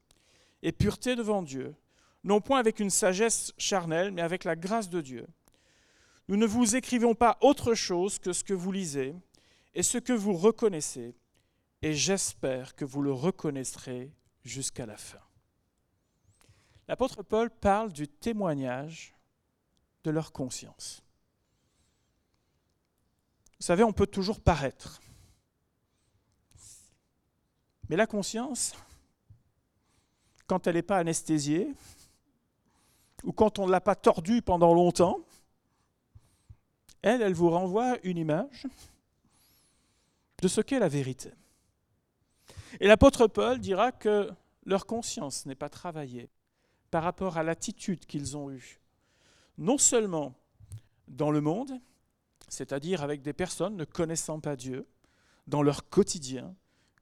et 0.63 0.73
pureté 0.73 1.17
devant 1.17 1.43
Dieu, 1.43 1.75
non 2.23 2.41
point 2.41 2.59
avec 2.59 2.81
une 2.81 2.91
sagesse 2.91 3.53
charnelle, 3.59 4.11
mais 4.11 4.23
avec 4.23 4.45
la 4.45 4.57
grâce 4.57 4.89
de 4.89 5.01
Dieu 5.01 5.27
nous 6.29 6.37
ne 6.37 6.47
vous 6.47 6.77
écrivons 6.77 7.15
pas 7.15 7.37
autre 7.41 7.75
chose 7.75 8.19
que 8.19 8.33
ce 8.33 8.45
que 8.45 8.55
vous 8.55 8.73
lisez 8.73 9.15
et 9.75 9.83
ce 9.83 9.99
que 9.99 10.13
vous 10.13 10.33
reconnaissez, 10.33 11.15
et 11.83 11.93
j'espère 11.93 12.75
que 12.75 12.85
vous 12.85 13.03
le 13.03 13.13
reconnaîtrez 13.13 14.11
jusqu'à 14.43 14.87
la 14.87 14.97
fin. 14.97 15.19
L'apôtre 16.89 17.23
Paul 17.23 17.51
parle 17.51 17.93
du 17.93 18.09
témoignage 18.09 19.14
de 20.05 20.11
leur 20.11 20.33
conscience. 20.33 21.03
Vous 23.59 23.67
savez, 23.67 23.83
on 23.83 23.93
peut 23.93 24.07
toujours 24.07 24.41
paraître. 24.41 25.01
Mais 27.89 27.97
la 27.97 28.07
conscience, 28.07 28.75
quand 30.47 30.67
elle 30.67 30.75
n'est 30.75 30.83
pas 30.83 30.99
anesthésiée, 30.99 31.75
ou 33.25 33.33
quand 33.33 33.59
on 33.59 33.67
ne 33.67 33.73
l'a 33.73 33.81
pas 33.81 33.95
tordue 33.95 34.43
pendant 34.43 34.75
longtemps, 34.75 35.19
elle, 37.03 37.23
elle 37.23 37.35
vous 37.35 37.51
renvoie 37.51 37.99
une 38.03 38.19
image 38.19 38.67
de 40.43 40.49
ce 40.49 40.61
qu'est 40.61 40.79
la 40.79 40.89
vérité. 40.89 41.33
Et 42.81 42.87
l'apôtre 42.87 43.27
Paul 43.27 43.59
dira 43.61 43.93
que 43.93 44.31
leur 44.67 44.87
conscience 44.87 45.47
n'est 45.47 45.55
pas 45.55 45.69
travaillée 45.69 46.29
par 46.91 47.03
rapport 47.03 47.39
à 47.39 47.43
l'attitude 47.43 48.05
qu'ils 48.07 48.37
ont 48.37 48.51
eue, 48.51 48.81
non 49.59 49.79
seulement 49.79 50.35
dans 51.09 51.31
le 51.31 51.41
monde, 51.41 51.81
c'est-à-dire 52.49 53.03
avec 53.03 53.23
des 53.23 53.33
personnes 53.33 53.77
ne 53.77 53.85
connaissant 53.85 54.41
pas 54.41 54.57
Dieu, 54.57 54.87
dans 55.47 55.63
leur 55.63 55.89
quotidien, 55.89 56.55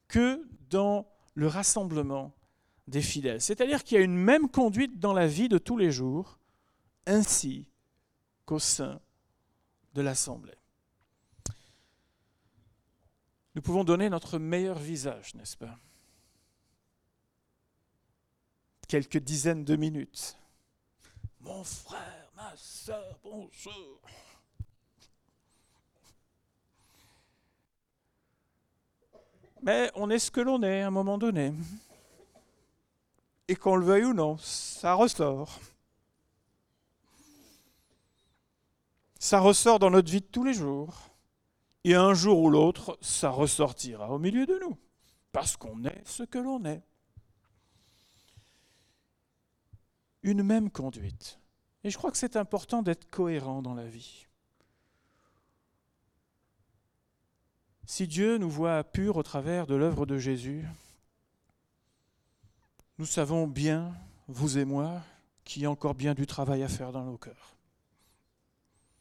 que 0.09 0.45
dans 0.71 1.07
le 1.35 1.47
rassemblement 1.47 2.35
des 2.89 3.03
fidèles. 3.03 3.41
C'est-à-dire 3.41 3.85
qu'il 3.85 3.99
y 3.99 4.01
a 4.01 4.05
une 4.05 4.17
même 4.17 4.49
conduite 4.49 4.99
dans 4.99 5.13
la 5.13 5.27
vie 5.27 5.49
de 5.49 5.59
tous 5.59 5.77
les 5.77 5.93
jours, 5.93 6.39
ainsi 7.07 7.69
qu'au 8.45 8.59
sein 8.59 9.01
de 9.95 10.03
l'Assemblée. 10.03 10.57
Nous 13.55 13.63
pouvons 13.63 13.85
donner 13.85 14.09
notre 14.09 14.39
meilleur 14.39 14.79
visage, 14.79 15.35
n'est-ce 15.35 15.57
pas? 15.57 15.79
Quelques 18.89 19.19
dizaines 19.19 19.65
de 19.65 19.77
minutes. 19.77 20.37
Mon 21.41 21.63
frère, 21.65 22.22
ma 22.43 22.57
soeur, 22.57 23.19
bonjour. 23.23 24.01
Mais 29.63 29.91
on 29.95 30.11
est 30.11 30.19
ce 30.19 30.31
que 30.31 30.41
l'on 30.41 30.63
est 30.63 30.83
à 30.83 30.89
un 30.89 30.91
moment 30.91 31.19
donné. 31.19 31.53
Et 33.47 33.55
qu'on 33.55 33.77
le 33.77 33.87
veuille 33.87 34.07
ou 34.07 34.15
non, 34.15 34.39
ça 34.39 34.95
ressort. 34.95 35.61
ça 39.21 39.39
ressort 39.39 39.79
dans 39.79 39.91
notre 39.91 40.11
vie 40.11 40.21
de 40.21 40.27
tous 40.27 40.43
les 40.43 40.53
jours. 40.53 41.11
Et 41.85 41.95
un 41.95 42.13
jour 42.13 42.41
ou 42.41 42.51
l'autre, 42.51 42.99
ça 43.01 43.31
ressortira 43.31 44.11
au 44.11 44.19
milieu 44.19 44.47
de 44.47 44.59
nous, 44.59 44.77
parce 45.31 45.57
qu'on 45.57 45.85
est 45.85 46.03
ce 46.05 46.25
que 46.25 46.39
l'on 46.39 46.65
est. 46.65 46.83
Une 50.25 50.43
même 50.43 50.71
conduite. 50.71 51.42
Et 51.85 51.91
je 51.91 51.99
crois 51.99 52.11
que 52.11 52.17
c'est 52.17 52.37
important 52.37 52.83
d'être 52.83 53.11
cohérent 53.11 53.63
dans 53.63 53.75
la 53.75 53.87
vie. 53.87 54.27
Si 57.87 58.07
Dieu 58.07 58.39
nous 58.39 58.51
voit 58.51 58.85
purs 58.85 59.17
au 59.17 59.23
travers 59.23 59.67
de 59.67 59.75
l'œuvre 59.75 60.07
de 60.07 60.17
Jésus, 60.17 60.65
nous 62.99 63.07
savons 63.07 63.47
bien, 63.47 63.93
vous 64.29 64.59
et 64.59 64.65
moi, 64.65 65.03
qu'il 65.45 65.63
y 65.63 65.67
a 65.67 65.71
encore 65.71 65.95
bien 65.95 66.15
du 66.15 66.27
travail 66.27 66.63
à 66.63 66.69
faire 66.69 66.93
dans 66.93 67.05
nos 67.05 67.17
cœurs. 67.17 67.57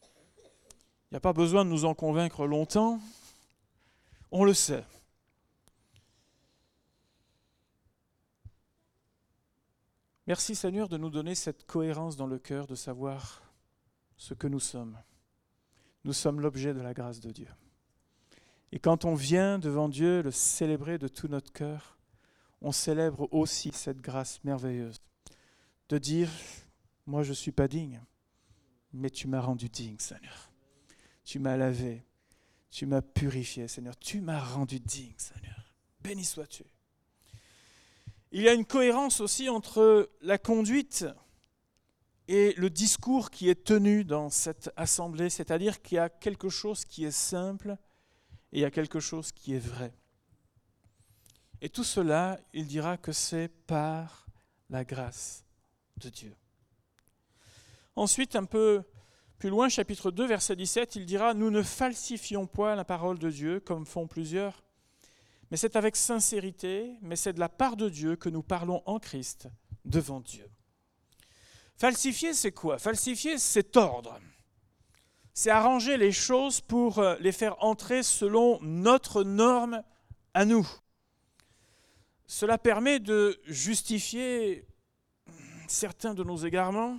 Il 0.02 1.14
n'y 1.14 1.16
a 1.18 1.20
pas 1.20 1.32
besoin 1.32 1.64
de 1.64 1.70
nous 1.70 1.84
en 1.84 1.94
convaincre 1.94 2.46
longtemps. 2.46 3.00
On 4.30 4.44
le 4.44 4.54
sait. 4.54 4.84
Merci 10.26 10.54
Seigneur 10.54 10.88
de 10.88 10.96
nous 10.96 11.10
donner 11.10 11.34
cette 11.34 11.66
cohérence 11.66 12.16
dans 12.16 12.26
le 12.26 12.38
cœur, 12.38 12.66
de 12.66 12.74
savoir 12.74 13.42
ce 14.16 14.34
que 14.34 14.46
nous 14.46 14.60
sommes. 14.60 14.98
Nous 16.04 16.12
sommes 16.12 16.40
l'objet 16.40 16.74
de 16.74 16.80
la 16.80 16.94
grâce 16.94 17.20
de 17.20 17.30
Dieu. 17.30 17.48
Et 18.70 18.78
quand 18.78 19.04
on 19.04 19.14
vient 19.14 19.58
devant 19.58 19.88
Dieu 19.88 20.22
le 20.22 20.30
célébrer 20.30 20.98
de 20.98 21.08
tout 21.08 21.28
notre 21.28 21.52
cœur, 21.52 21.98
on 22.60 22.72
célèbre 22.72 23.28
aussi 23.32 23.72
cette 23.72 24.00
grâce 24.00 24.42
merveilleuse 24.44 25.02
de 25.88 25.98
dire, 25.98 26.30
moi 27.06 27.22
je 27.22 27.30
ne 27.30 27.34
suis 27.34 27.52
pas 27.52 27.68
digne, 27.68 28.00
mais 28.92 29.10
tu 29.10 29.26
m'as 29.26 29.40
rendu 29.40 29.68
digne 29.68 29.98
Seigneur. 29.98 30.50
Tu 31.24 31.38
m'as 31.38 31.56
lavé, 31.56 32.04
tu 32.72 32.86
m'as 32.86 33.02
purifié, 33.02 33.68
Seigneur. 33.68 33.96
Tu 33.98 34.20
m'as 34.20 34.40
rendu 34.40 34.80
digne, 34.80 35.14
Seigneur. 35.18 35.74
Béni 36.00 36.24
sois-tu. 36.24 36.64
Il 38.34 38.40
y 38.40 38.48
a 38.48 38.54
une 38.54 38.64
cohérence 38.64 39.20
aussi 39.20 39.50
entre 39.50 40.10
la 40.22 40.38
conduite 40.38 41.04
et 42.28 42.54
le 42.56 42.70
discours 42.70 43.30
qui 43.30 43.50
est 43.50 43.62
tenu 43.62 44.04
dans 44.04 44.30
cette 44.30 44.70
assemblée, 44.74 45.28
c'est-à-dire 45.28 45.82
qu'il 45.82 45.96
y 45.96 45.98
a 45.98 46.08
quelque 46.08 46.48
chose 46.48 46.86
qui 46.86 47.04
est 47.04 47.10
simple 47.10 47.76
et 48.50 48.58
il 48.58 48.60
y 48.62 48.64
a 48.64 48.70
quelque 48.70 49.00
chose 49.00 49.32
qui 49.32 49.54
est 49.54 49.58
vrai. 49.58 49.92
Et 51.60 51.68
tout 51.68 51.84
cela, 51.84 52.40
il 52.54 52.66
dira 52.66 52.96
que 52.96 53.12
c'est 53.12 53.48
par 53.66 54.26
la 54.70 54.82
grâce 54.82 55.44
de 55.98 56.08
Dieu. 56.08 56.34
Ensuite, 57.96 58.34
un 58.34 58.46
peu 58.46 58.82
plus 59.36 59.50
loin, 59.50 59.68
chapitre 59.68 60.10
2, 60.10 60.26
verset 60.26 60.56
17, 60.56 60.96
il 60.96 61.04
dira, 61.04 61.34
Nous 61.34 61.50
ne 61.50 61.62
falsifions 61.62 62.46
point 62.46 62.76
la 62.76 62.84
parole 62.86 63.18
de 63.18 63.28
Dieu, 63.28 63.60
comme 63.60 63.84
font 63.84 64.06
plusieurs, 64.06 64.64
mais 65.52 65.58
c'est 65.58 65.76
avec 65.76 65.96
sincérité, 65.96 66.96
mais 67.02 67.14
c'est 67.14 67.34
de 67.34 67.38
la 67.38 67.50
part 67.50 67.76
de 67.76 67.90
Dieu 67.90 68.16
que 68.16 68.30
nous 68.30 68.42
parlons 68.42 68.82
en 68.86 68.98
Christ 68.98 69.48
devant 69.84 70.20
Dieu. 70.20 70.48
Falsifier, 71.76 72.32
c'est 72.32 72.52
quoi? 72.52 72.78
Falsifier, 72.78 73.36
c'est 73.36 73.70
tordre. 73.70 74.18
C'est 75.34 75.50
arranger 75.50 75.98
les 75.98 76.10
choses 76.10 76.62
pour 76.62 77.00
euh, 77.00 77.16
les 77.20 77.32
faire 77.32 77.62
entrer 77.62 78.02
selon 78.02 78.62
notre 78.62 79.24
norme 79.24 79.82
à 80.32 80.46
nous. 80.46 80.66
Cela 82.26 82.56
permet 82.56 82.98
de 82.98 83.38
justifier 83.44 84.66
certains 85.68 86.14
de 86.14 86.24
nos 86.24 86.38
égarements, 86.38 86.96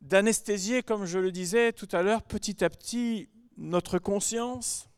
d'anesthésier, 0.00 0.82
comme 0.82 1.04
je 1.04 1.18
le 1.18 1.32
disais 1.32 1.74
tout 1.74 1.88
à 1.92 2.02
l'heure, 2.02 2.22
petit 2.22 2.64
à 2.64 2.70
petit 2.70 3.28
notre 3.58 3.98
conscience. 3.98 4.89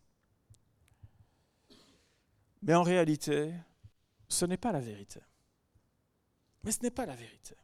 Mais 2.63 2.75
en 2.75 2.83
réalité, 2.83 3.53
ce 4.29 4.45
n'est 4.47 4.57
pas 4.57 4.73
la 4.73 4.81
vérité. 4.81 5.21
Mais 6.65 6.73
ce 6.73 6.83
n'est 6.83 6.91
pas 6.91 7.07
la 7.07 7.17
vérité. 7.17 7.57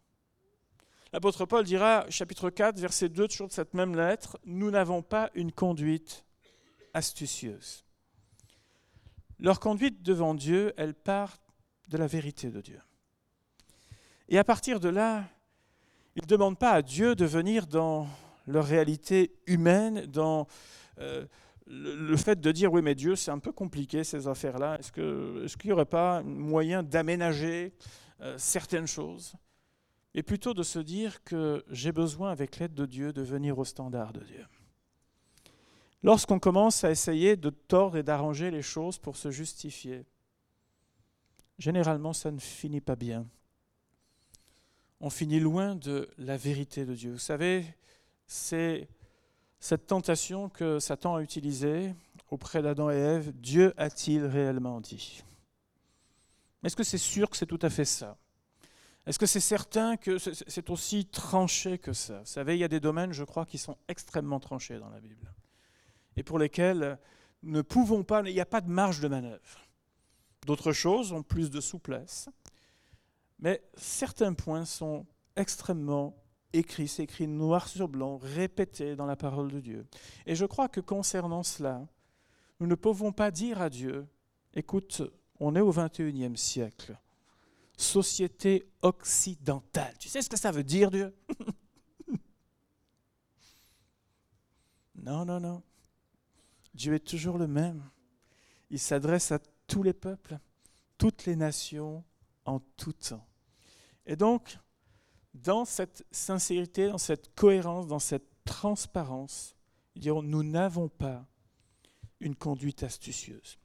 L'apôtre 1.13 1.47
Paul 1.47 1.65
dira, 1.65 2.05
chapitre 2.11 2.51
4, 2.51 2.79
verset 2.79 3.09
2, 3.09 3.29
toujours 3.29 3.49
de 3.49 3.53
cette 3.53 3.75
même 3.75 3.97
lettre, 3.97 4.39
Nous 4.45 4.71
n'avons 4.71 5.03
pas 5.03 5.31
une 5.35 5.53
conduite 5.53 6.25
astucieuse. 6.93 7.85
Leur 9.39 9.61
conduite 9.61 10.03
devant 10.03 10.35
Dieu, 10.35 10.75
elle 10.77 10.95
part 10.95 11.39
de 11.89 11.97
la 11.97 12.07
vérité 12.07 12.51
de 12.51 12.61
Dieu. 12.61 12.81
Et 14.29 14.39
à 14.39 14.45
partir 14.45 14.81
de 14.81 14.89
là, 14.89 15.25
ils 16.17 16.23
ne 16.23 16.27
demandent 16.27 16.59
pas 16.59 16.73
à 16.73 16.83
Dieu 16.83 17.15
de 17.15 17.25
venir 17.25 17.67
dans 17.67 18.07
leur 18.47 18.67
réalité 18.67 19.39
humaine, 19.47 20.05
dans 20.07 20.47
euh, 20.99 21.25
le, 21.69 22.17
fait 22.17 22.41
de 22.41 22.53
dire 22.53 22.73
oui 22.73 22.83
mais 22.83 22.95
Dieu 22.95 23.17
c'est 23.17 23.31
un 23.31 23.39
peu 23.39 23.53
compliqué 23.53 24.05
ces 24.05 24.27
affaires-là, 24.27 24.79
est-ce 24.79 25.57
qu'il 25.57 25.69
n'y 25.69 25.73
aurait 25.73 25.85
pas 25.85 26.23
moyen 26.23 26.83
d'aménager 26.83 27.73
euh, 28.21 28.37
certaines 28.39 28.87
choses? 28.87 29.35
Et 30.15 30.23
plutôt 30.23 30.55
de 30.55 30.63
se 30.63 30.79
dire 30.79 31.23
que 31.23 31.65
j'ai 31.71 31.93
besoin 31.93 32.31
avec 32.31 32.59
l'aide 32.59 32.75
de 32.75 32.87
Dieu 32.87 33.13
de 33.13 33.23
venir 33.23 33.59
au 33.59 33.65
standard 33.65 34.13
de 34.13 34.21
Dieu. 34.21 34.47
Lorsqu'on 36.03 36.39
commence 36.39 36.85
à 36.85 36.91
essayer 36.91 37.37
de 37.37 37.51
tordre 37.51 37.97
et 37.97 38.03
d'arranger 38.03 38.51
les 38.51 38.63
choses 38.63 38.99
pour 38.99 39.17
se 39.17 39.31
justifier, 39.31 40.07
généralement 41.59 42.13
ça 42.13 42.31
ne 42.31 42.39
finit 42.39 42.81
pas 42.81 42.97
bien. 42.97 43.27
On 45.01 45.11
finit 45.11 45.41
loin 45.41 45.77
de 45.77 46.09
la 46.19 46.37
vérité 46.37 46.85
de 46.85 46.95
Dieu. 46.95 47.13
Vous 47.13 47.19
savez, 47.19 47.65
c'est 48.27 48.89
cette 49.61 49.87
tentation 49.87 50.49
que 50.49 50.79
Satan 50.79 51.17
a 51.17 51.23
utilisée 51.23 51.95
auprès 52.31 52.63
d'Adam 52.63 52.91
et 52.91 52.97
Ève. 52.97 53.33
Dieu 53.33 53.75
a-t-il 53.77 54.25
réellement 54.25 54.81
dit? 54.81 55.25
Est-ce 56.63 56.77
que 56.77 56.85
c'est 56.85 56.99
sûr 56.99 57.31
que 57.31 57.37
c'est 57.37 57.47
tout 57.47 57.59
à 57.63 57.71
fait 57.71 57.85
ça? 57.85 58.17
Est-ce 59.07 59.19
que 59.19 59.27
c'est 59.27 59.41
certain 59.41 59.97
que 59.97 60.19
c'est 60.19 60.71
aussi 60.71 61.07
tranché 61.07 61.79
que 61.79 61.93
ça? 61.93 62.19
Vous 62.21 62.27
savez, 62.27 62.57
il 62.57 62.61
y 62.61 62.65
a 62.65 62.69
des 62.69 62.81
domaines, 62.81 63.13
je 63.13 63.25
crois, 63.25 63.47
qui 63.47 63.57
sont 63.57 63.79
extrêmement 63.89 64.39
tranchés 64.41 64.79
dans 64.79 64.91
la 64.91 65.01
Bible 65.01 65.33
et 66.19 66.25
pour 66.25 66.39
lesquels 66.39 66.99
ne 67.45 67.63
pouvons 67.63 68.03
pas, 68.03 68.23
il 68.23 68.35
n'y 68.35 68.41
a 68.41 68.47
pas 68.47 68.61
de 68.61 68.69
marge 68.69 68.99
de 69.01 69.07
manœuvre. 69.07 69.69
D'autres 70.45 70.73
choses 70.73 71.13
ont 71.13 71.23
plus 71.23 71.49
de 71.49 71.61
souplesse, 71.61 72.29
mais 73.39 73.63
certains 73.77 74.35
points 74.35 74.65
sont 74.65 75.07
extrêmement 75.37 76.17
écrits, 76.53 76.89
c'est 76.89 77.05
écrit 77.05 77.27
noir 77.27 77.69
sur 77.69 77.89
blanc, 77.89 78.19
répété 78.23 78.97
dans 78.97 79.07
la 79.07 79.17
parole 79.17 79.51
de 79.51 79.61
Dieu. 79.61 79.87
Et 80.27 80.35
je 80.35 80.47
crois 80.47 80.69
que 80.69 80.81
concernant 80.81 81.43
cela, 81.43 81.87
nous 82.61 82.67
ne 82.67 82.75
pouvons 82.75 83.13
pas 83.13 83.31
dire 83.31 83.61
à 83.61 83.71
Dieu, 83.71 84.07
écoute, 84.55 85.03
on 85.41 85.55
est 85.55 85.61
au 85.61 85.73
21e 85.73 86.37
siècle, 86.37 86.99
société 87.77 88.69
occidentale. 88.83 89.95
Tu 89.99 90.09
sais 90.09 90.23
ce 90.23 90.29
que 90.29 90.39
ça 90.39 90.51
veut 90.51 90.65
dire, 90.65 90.91
Dieu? 90.91 91.15
Non, 95.01 95.25
non, 95.25 95.41
non. 95.41 95.63
Dieu 96.75 96.95
est 96.95 97.07
toujours 97.07 97.39
le 97.39 97.47
même. 97.47 97.89
Il 98.69 98.79
s'adresse 98.79 99.33
à 99.33 99.39
tous 99.67 99.83
les 99.83 99.93
peuples, 99.93 100.39
toutes 100.99 101.25
les 101.25 101.37
nations, 101.37 102.05
en 102.45 102.61
tout 102.77 102.93
temps. 102.93 103.27
Et 104.07 104.17
donc, 104.17 104.59
dans 105.43 105.65
cette 105.65 106.05
sincérité, 106.11 106.89
dans 106.89 106.99
cette 106.99 107.35
cohérence, 107.35 107.87
dans 107.87 107.99
cette 107.99 108.29
transparence, 108.45 109.55
ils 109.95 110.13
nous 110.13 110.43
n'avons 110.43 110.89
pas 110.89 111.27
une 112.21 112.35
conduite 112.35 112.83
astucieuse. 112.83 113.59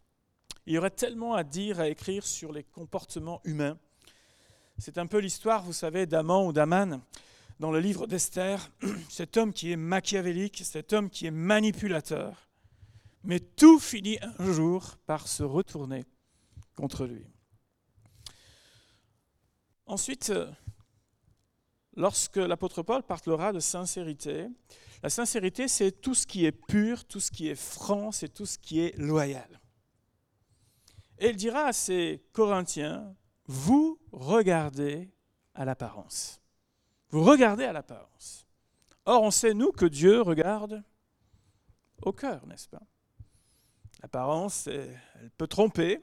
Il 0.66 0.74
y 0.74 0.78
aurait 0.78 0.90
tellement 0.90 1.34
à 1.34 1.44
dire, 1.44 1.80
à 1.80 1.90
écrire 1.90 2.26
sur 2.26 2.52
les 2.52 2.64
comportements 2.64 3.42
humains. 3.44 3.78
C'est 4.78 4.98
un 4.98 5.08
peu 5.08 5.20
l'histoire, 5.20 5.64
vous 5.64 5.74
savez, 5.74 6.06
d'Aman 6.06 6.48
ou 6.48 6.54
d'Aman 6.54 7.02
dans 7.60 7.72
le 7.72 7.80
livre 7.80 8.08
d'Esther, 8.08 8.72
cet 9.10 9.38
homme 9.38 9.54
qui 9.54 9.72
est 9.72 9.78
machiavélique, 9.78 10.62
cet 10.64 10.94
homme 10.94 11.10
qui 11.10 11.28
est 11.28 11.32
manipulateur, 11.32 12.50
mais 13.24 13.40
tout 13.40 13.80
finit 13.80 14.18
un 14.40 14.52
jour 14.52 14.98
par 15.06 15.28
se 15.28 15.44
retourner 15.44 16.06
contre 16.76 17.06
lui. 17.06 17.26
Ensuite, 19.86 20.30
euh, 20.32 20.50
lorsque 21.96 22.38
l'apôtre 22.38 22.82
Paul 22.84 23.04
parlera 23.04 23.54
de 23.54 23.60
sincérité, 23.60 24.48
la 25.02 25.10
sincérité, 25.10 25.68
c'est 25.68 25.92
tout 25.92 26.16
ce 26.16 26.26
qui 26.26 26.46
est 26.46 26.54
pur, 26.54 27.06
tout 27.06 27.20
ce 27.20 27.30
qui 27.30 27.50
est 27.50 27.56
franc, 27.56 28.12
c'est 28.12 28.30
tout 28.30 28.46
ce 28.46 28.58
qui 28.58 28.80
est 28.80 28.98
loyal. 28.98 29.60
Et 31.20 31.30
il 31.30 31.36
dira 31.36 31.66
à 31.66 31.74
ces 31.74 32.24
Corinthiens, 32.32 33.14
vous 33.46 34.00
regardez 34.12 35.12
à 35.54 35.66
l'apparence. 35.66 36.42
Vous 37.10 37.24
regardez 37.24 37.66
à 37.66 37.74
l'apparence. 37.74 38.48
Or, 39.06 39.22
on 39.24 39.32
sait, 39.32 39.54
nous, 39.54 39.72
que 39.72 39.86
Dieu 39.86 40.22
regarde 40.22 40.84
au 42.02 42.14
cœur, 42.14 42.46
n'est-ce 42.48 42.70
pas? 42.70 42.82
L'apparence, 44.02 44.68
elle 44.68 45.32
peut 45.38 45.48
tromper, 45.48 46.02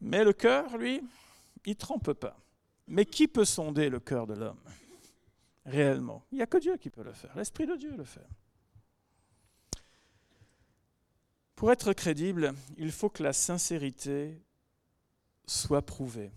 mais 0.00 0.24
le 0.24 0.34
cœur, 0.34 0.76
lui, 0.76 1.02
il 1.64 1.70
ne 1.70 1.74
trompe 1.74 2.12
pas. 2.12 2.36
Mais 2.86 3.04
qui 3.04 3.28
peut 3.28 3.44
sonder 3.44 3.88
le 3.88 4.00
cœur 4.00 4.26
de 4.26 4.34
l'homme 4.34 4.60
réellement? 5.64 6.24
Il 6.30 6.36
n'y 6.36 6.42
a 6.42 6.46
que 6.46 6.58
Dieu 6.58 6.76
qui 6.76 6.90
peut 6.90 7.02
le 7.02 7.12
faire. 7.12 7.34
L'Esprit 7.36 7.66
de 7.66 7.76
Dieu 7.76 7.94
le 7.96 8.04
fait. 8.04 8.26
Pour 11.54 11.70
être 11.70 11.92
crédible, 11.92 12.54
il 12.76 12.92
faut 12.92 13.08
que 13.08 13.22
la 13.22 13.32
sincérité 13.32 14.38
soit 15.46 15.82
prouvée. 15.82 16.32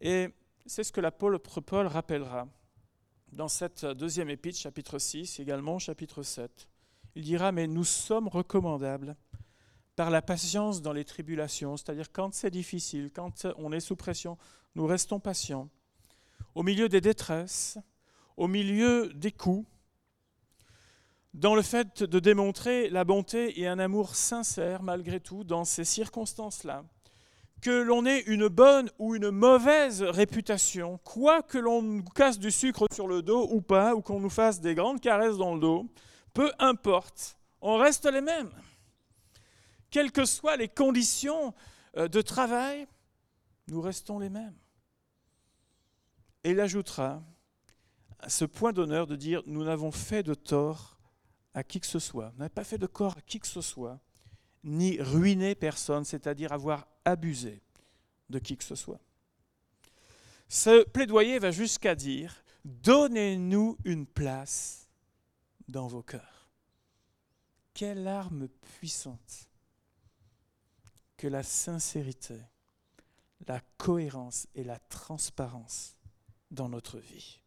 Et 0.00 0.28
c'est 0.66 0.84
ce 0.84 0.92
que 0.92 1.00
l'apôtre 1.00 1.60
Paul 1.60 1.86
rappellera 1.86 2.48
dans 3.32 3.48
cette 3.48 3.84
deuxième 3.84 4.30
épître, 4.30 4.58
chapitre 4.58 4.98
6, 4.98 5.40
également 5.40 5.78
chapitre 5.78 6.22
7. 6.22 6.68
Il 7.14 7.22
dira, 7.22 7.52
mais 7.52 7.66
nous 7.66 7.84
sommes 7.84 8.28
recommandables 8.28 9.16
par 9.96 10.10
la 10.10 10.20
patience 10.20 10.82
dans 10.82 10.92
les 10.92 11.04
tribulations, 11.04 11.76
c'est-à-dire 11.78 12.12
quand 12.12 12.34
c'est 12.34 12.50
difficile, 12.50 13.10
quand 13.12 13.46
on 13.56 13.72
est 13.72 13.80
sous 13.80 13.96
pression, 13.96 14.36
nous 14.74 14.86
restons 14.86 15.18
patients. 15.18 15.68
Au 16.54 16.62
milieu 16.62 16.88
des 16.90 17.00
détresses, 17.00 17.78
au 18.36 18.46
milieu 18.46 19.10
des 19.14 19.32
coups, 19.32 19.66
dans 21.32 21.54
le 21.54 21.62
fait 21.62 22.02
de 22.02 22.18
démontrer 22.18 22.88
la 22.90 23.04
bonté 23.04 23.60
et 23.60 23.66
un 23.66 23.78
amour 23.78 24.14
sincère 24.14 24.82
malgré 24.82 25.18
tout 25.18 25.44
dans 25.44 25.64
ces 25.64 25.84
circonstances-là. 25.84 26.84
Que 27.62 27.82
l'on 27.82 28.04
ait 28.04 28.20
une 28.20 28.48
bonne 28.48 28.90
ou 28.98 29.14
une 29.14 29.30
mauvaise 29.30 30.02
réputation, 30.02 30.98
quoi 31.04 31.42
que 31.42 31.58
l'on 31.58 31.80
nous 31.80 32.04
casse 32.04 32.38
du 32.38 32.50
sucre 32.50 32.86
sur 32.92 33.06
le 33.06 33.22
dos 33.22 33.48
ou 33.50 33.62
pas, 33.62 33.94
ou 33.94 34.02
qu'on 34.02 34.20
nous 34.20 34.30
fasse 34.30 34.60
des 34.60 34.74
grandes 34.74 35.00
caresses 35.00 35.38
dans 35.38 35.54
le 35.54 35.60
dos, 35.60 35.86
peu 36.34 36.52
importe, 36.58 37.38
on 37.62 37.76
reste 37.78 38.04
les 38.10 38.20
mêmes 38.20 38.50
quelles 39.90 40.12
que 40.12 40.24
soient 40.24 40.56
les 40.56 40.68
conditions 40.68 41.54
euh, 41.96 42.08
de 42.08 42.20
travail, 42.20 42.86
nous 43.68 43.80
restons 43.80 44.18
les 44.18 44.28
mêmes. 44.28 44.56
Et 46.44 46.50
il 46.50 46.60
ajoutera 46.60 47.22
ce 48.28 48.44
point 48.44 48.72
d'honneur 48.72 49.06
de 49.06 49.16
dire, 49.16 49.42
nous 49.46 49.64
n'avons 49.64 49.92
fait 49.92 50.22
de 50.22 50.34
tort 50.34 50.98
à 51.54 51.64
qui 51.64 51.80
que 51.80 51.86
ce 51.86 51.98
soit, 51.98 52.32
nous 52.32 52.40
n'avons 52.40 52.54
pas 52.54 52.64
fait 52.64 52.78
de 52.78 52.86
corps 52.86 53.16
à 53.16 53.20
qui 53.20 53.40
que 53.40 53.46
ce 53.46 53.60
soit, 53.60 53.98
ni 54.62 55.00
ruiné 55.00 55.54
personne, 55.54 56.04
c'est-à-dire 56.04 56.52
avoir 56.52 56.86
abusé 57.04 57.62
de 58.28 58.38
qui 58.38 58.56
que 58.56 58.64
ce 58.64 58.74
soit. 58.74 59.00
Ce 60.48 60.84
plaidoyer 60.84 61.38
va 61.38 61.50
jusqu'à 61.50 61.94
dire, 61.94 62.44
donnez-nous 62.64 63.78
une 63.84 64.06
place 64.06 64.88
dans 65.68 65.86
vos 65.86 66.02
cœurs. 66.02 66.48
Quelle 67.74 68.06
arme 68.06 68.48
puissante 68.78 69.48
que 71.16 71.26
la 71.26 71.42
sincérité, 71.42 72.40
la 73.46 73.60
cohérence 73.78 74.46
et 74.54 74.64
la 74.64 74.78
transparence 74.78 75.96
dans 76.50 76.68
notre 76.68 76.98
vie. 76.98 77.40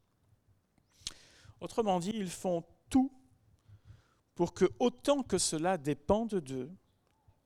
Autrement 1.62 2.00
dit, 2.00 2.12
ils 2.14 2.30
font 2.30 2.64
tout 2.90 3.12
pour 4.36 4.54
que, 4.54 4.66
autant 4.80 5.24
que 5.24 5.38
cela 5.38 5.78
dépende 5.78 6.36
d'eux, 6.36 6.72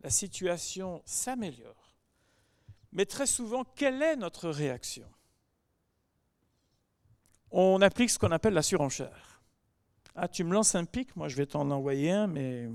la 0.02 0.10
situation 0.10 1.02
s'améliore. 1.06 1.96
Mais 2.92 3.06
très 3.06 3.26
souvent, 3.26 3.64
quelle 3.64 4.02
est 4.02 4.16
notre 4.16 4.50
réaction? 4.50 5.10
On 7.50 7.82
applique 7.82 8.10
ce 8.10 8.20
qu'on 8.20 8.32
appelle 8.32 8.54
la 8.54 8.62
surenchère. 8.62 9.42
Ah, 10.16 10.28
tu 10.28 10.44
me 10.44 10.54
lances 10.54 10.76
un 10.76 10.86
pic, 10.86 11.16
moi 11.16 11.28
je 11.28 11.36
vais 11.36 11.48
t'en 11.48 11.72
envoyer 11.72 12.12
un, 12.12 12.28
mais 12.28 12.70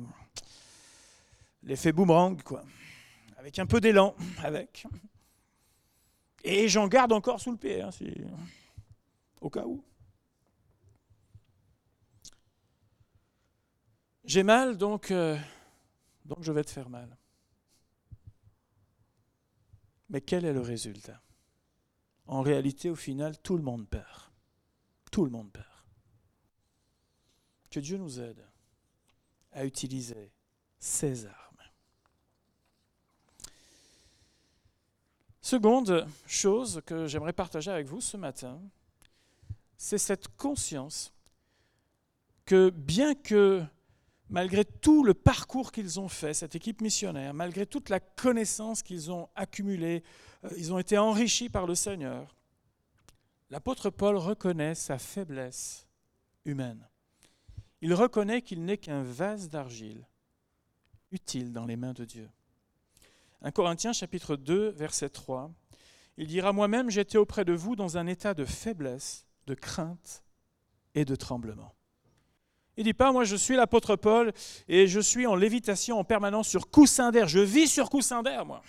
l'effet 1.62 1.92
boomerang, 1.92 2.42
quoi 2.42 2.64
avec 3.38 3.58
un 3.60 3.66
peu 3.66 3.80
d'élan, 3.80 4.14
avec. 4.42 4.86
Et 6.42 6.68
j'en 6.68 6.88
garde 6.88 7.12
encore 7.12 7.40
sous 7.40 7.52
le 7.52 7.56
pied, 7.56 7.80
hein, 7.80 7.90
au 9.40 9.48
cas 9.48 9.64
où. 9.64 9.82
J'ai 14.24 14.42
mal, 14.42 14.76
donc, 14.76 15.10
euh, 15.10 15.38
donc 16.24 16.42
je 16.42 16.52
vais 16.52 16.64
te 16.64 16.70
faire 16.70 16.90
mal. 16.90 17.16
Mais 20.10 20.20
quel 20.20 20.44
est 20.44 20.52
le 20.52 20.60
résultat? 20.60 21.22
En 22.26 22.42
réalité, 22.42 22.90
au 22.90 22.96
final, 22.96 23.38
tout 23.40 23.56
le 23.56 23.62
monde 23.62 23.88
perd. 23.88 24.30
Tout 25.10 25.24
le 25.24 25.30
monde 25.30 25.50
perd. 25.50 25.64
Que 27.70 27.80
Dieu 27.80 27.98
nous 27.98 28.20
aide 28.20 28.44
à 29.52 29.64
utiliser 29.64 30.32
ses 30.78 31.26
armes. 31.26 31.48
Seconde 35.48 36.06
chose 36.26 36.82
que 36.84 37.06
j'aimerais 37.06 37.32
partager 37.32 37.70
avec 37.70 37.86
vous 37.86 38.02
ce 38.02 38.18
matin, 38.18 38.60
c'est 39.78 39.96
cette 39.96 40.28
conscience 40.36 41.10
que 42.44 42.68
bien 42.68 43.14
que 43.14 43.64
malgré 44.28 44.66
tout 44.66 45.04
le 45.04 45.14
parcours 45.14 45.72
qu'ils 45.72 46.00
ont 46.00 46.08
fait, 46.08 46.34
cette 46.34 46.54
équipe 46.54 46.82
missionnaire, 46.82 47.32
malgré 47.32 47.64
toute 47.64 47.88
la 47.88 47.98
connaissance 47.98 48.82
qu'ils 48.82 49.10
ont 49.10 49.30
accumulée, 49.34 50.02
euh, 50.44 50.50
ils 50.58 50.70
ont 50.70 50.78
été 50.78 50.98
enrichis 50.98 51.48
par 51.48 51.66
le 51.66 51.74
Seigneur, 51.74 52.36
l'apôtre 53.48 53.88
Paul 53.88 54.18
reconnaît 54.18 54.74
sa 54.74 54.98
faiblesse 54.98 55.88
humaine. 56.44 56.86
Il 57.80 57.94
reconnaît 57.94 58.42
qu'il 58.42 58.66
n'est 58.66 58.76
qu'un 58.76 59.02
vase 59.02 59.48
d'argile, 59.48 60.06
utile 61.10 61.54
dans 61.54 61.64
les 61.64 61.76
mains 61.76 61.94
de 61.94 62.04
Dieu. 62.04 62.28
1 63.42 63.50
Corinthiens 63.52 63.92
chapitre 63.92 64.36
2, 64.36 64.70
verset 64.70 65.10
3, 65.10 65.50
il 66.16 66.26
dira, 66.26 66.52
Moi-même 66.52 66.90
j'étais 66.90 67.18
auprès 67.18 67.44
de 67.44 67.52
vous 67.52 67.76
dans 67.76 67.96
un 67.96 68.06
état 68.06 68.34
de 68.34 68.44
faiblesse, 68.44 69.26
de 69.46 69.54
crainte 69.54 70.24
et 70.94 71.04
de 71.04 71.14
tremblement. 71.14 71.74
Il 72.76 72.84
dit 72.84 72.94
pas, 72.94 73.10
moi 73.10 73.24
je 73.24 73.34
suis 73.34 73.56
l'apôtre 73.56 73.96
Paul 73.96 74.32
et 74.68 74.86
je 74.86 75.00
suis 75.00 75.26
en 75.26 75.34
lévitation 75.34 75.98
en 75.98 76.04
permanence 76.04 76.48
sur 76.48 76.70
coussin 76.70 77.10
d'air. 77.10 77.26
Je 77.26 77.40
vis 77.40 77.66
sur 77.66 77.90
coussin 77.90 78.22
d'air, 78.22 78.46
moi. 78.46 78.62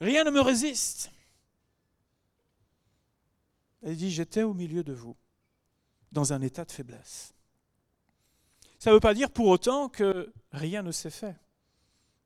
Rien 0.00 0.24
ne 0.24 0.30
me 0.30 0.40
résiste. 0.40 1.10
Il 3.82 3.96
dit, 3.96 4.10
j'étais 4.10 4.42
au 4.42 4.54
milieu 4.54 4.84
de 4.84 4.92
vous, 4.92 5.16
dans 6.12 6.32
un 6.32 6.42
état 6.42 6.64
de 6.64 6.70
faiblesse. 6.70 7.34
Ça 8.78 8.90
ne 8.90 8.94
veut 8.94 9.00
pas 9.00 9.14
dire 9.14 9.30
pour 9.30 9.46
autant 9.46 9.88
que 9.88 10.32
rien 10.52 10.82
ne 10.82 10.92
s'est 10.92 11.10
fait. 11.10 11.36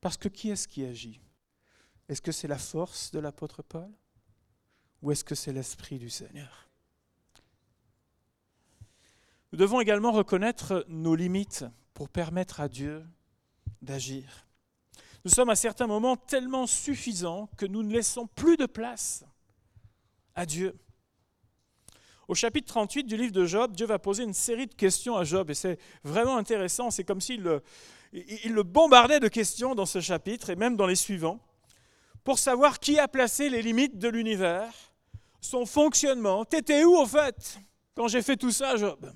Parce 0.05 0.19
que 0.19 0.29
qui 0.29 0.51
est-ce 0.51 0.69
qui 0.69 0.85
agit? 0.85 1.19
Est-ce 2.11 2.21
que 2.21 2.31
c'est 2.31 2.47
la 2.47 2.59
force 2.59 3.11
de 3.11 3.19
l'apôtre 3.19 3.63
Paul? 3.63 3.91
Ou 5.01 5.13
est-ce 5.13 5.25
que 5.25 5.35
c'est 5.35 5.55
l'Esprit 5.55 5.99
du 5.99 6.11
Seigneur? 6.11 6.69
Nous 9.51 9.59
devons 9.59 9.81
également 9.81 10.13
reconnaître 10.13 10.85
nos 10.89 11.15
limites 11.15 11.65
pour 11.95 12.11
permettre 12.11 12.61
à 12.61 12.69
Dieu 12.69 13.03
d'agir. 13.81 14.47
Nous 15.25 15.31
sommes 15.31 15.49
à 15.49 15.57
certains 15.57 15.87
moments 15.87 16.19
tellement 16.19 16.67
suffisants 16.67 17.47
que 17.57 17.65
nous 17.65 17.83
ne 17.83 17.91
laissons 17.91 18.27
plus 18.27 18.59
de 18.59 18.67
place 18.67 19.25
à 20.35 20.45
Dieu. 20.45 20.79
Au 22.29 22.35
chapitre 22.35 22.67
38 22.69 23.05
du 23.05 23.17
livre 23.17 23.33
de 23.33 23.45
Job, 23.45 23.73
Dieu 23.77 23.87
va 23.87 23.99
poser 23.99 24.23
une 24.23 24.33
série 24.33 24.67
de 24.67 24.75
questions 24.75 25.17
à 25.17 25.25
Job 25.25 25.51
et 25.51 25.55
c'est 25.55 25.79
vraiment 26.03 26.37
intéressant. 26.37 26.91
C'est 26.91 27.05
comme 27.05 27.21
s'il 27.21 27.43
le, 27.43 27.63
il 28.13 28.53
le 28.53 28.63
bombardait 28.63 29.21
de 29.21 29.29
questions 29.29 29.75
dans 29.75 29.87
ce 29.87 30.01
chapitre 30.01 30.51
et 30.51 30.57
même 30.57 30.77
dans 30.77 30.87
les 30.87 30.97
suivants 30.97 31.41
pour 32.25 32.39
savoir 32.39 32.81
qui 32.81 32.99
a 32.99 33.07
placé 33.07 33.51
les 33.51 33.61
limites 33.61 33.99
de 33.99 34.09
l'univers, 34.09 34.73
son 35.41 35.67
fonctionnement. 35.67 36.45
T'étais 36.45 36.85
où 36.85 36.97
au 36.97 37.07
fait 37.07 37.59
quand 37.95 38.09
j'ai 38.09 38.23
fait 38.23 38.37
tout 38.37 38.51
ça, 38.51 38.77
Job? 38.77 39.13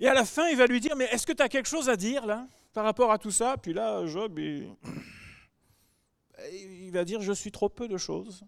Et 0.00 0.08
à 0.08 0.14
la 0.14 0.24
fin, 0.24 0.48
il 0.48 0.56
va 0.56 0.66
lui 0.66 0.80
dire, 0.80 0.96
mais 0.96 1.04
est-ce 1.06 1.26
que 1.26 1.32
tu 1.32 1.42
as 1.42 1.48
quelque 1.48 1.68
chose 1.68 1.88
à 1.88 1.96
dire 1.96 2.24
là 2.24 2.46
par 2.72 2.84
rapport 2.84 3.12
à 3.12 3.18
tout 3.18 3.30
ça? 3.30 3.56
Puis 3.58 3.72
là, 3.72 4.06
Job, 4.06 4.38
il... 4.38 4.74
va 6.92 7.04
dire, 7.04 7.20
je 7.20 7.32
suis 7.32 7.52
trop 7.52 7.68
peu 7.68 7.88
de 7.88 7.98
choses. 7.98 8.44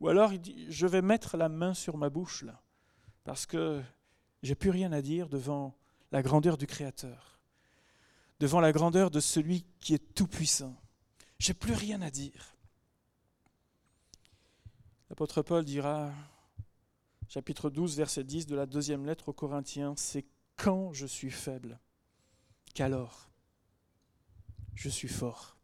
Ou 0.00 0.08
alors, 0.08 0.32
il 0.32 0.40
dit, 0.40 0.66
je 0.70 0.86
vais 0.86 1.02
mettre 1.02 1.36
la 1.36 1.48
main 1.48 1.74
sur 1.74 1.96
ma 1.96 2.08
bouche 2.08 2.42
là, 2.42 2.62
parce 3.24 3.46
que 3.46 3.82
j'ai 4.42 4.54
plus 4.54 4.70
rien 4.70 4.92
à 4.92 5.02
dire 5.02 5.28
devant 5.28 5.76
la 6.10 6.22
grandeur 6.22 6.56
du 6.56 6.66
Créateur, 6.66 7.38
devant 8.40 8.60
la 8.60 8.72
grandeur 8.72 9.10
de 9.10 9.20
celui 9.20 9.66
qui 9.80 9.94
est 9.94 10.14
tout-puissant. 10.14 10.74
J'ai 11.38 11.54
plus 11.54 11.74
rien 11.74 12.00
à 12.02 12.10
dire. 12.10 12.56
L'apôtre 15.10 15.42
Paul 15.42 15.64
dira, 15.64 16.12
chapitre 17.28 17.68
12, 17.68 17.96
verset 17.96 18.24
10 18.24 18.46
de 18.46 18.56
la 18.56 18.66
deuxième 18.66 19.04
lettre 19.04 19.28
aux 19.28 19.34
Corinthiens, 19.34 19.94
c'est 19.96 20.24
quand 20.56 20.92
je 20.92 21.06
suis 21.06 21.30
faible, 21.30 21.78
qu'alors 22.74 23.30
je 24.74 24.88
suis 24.88 25.08
fort? 25.08 25.58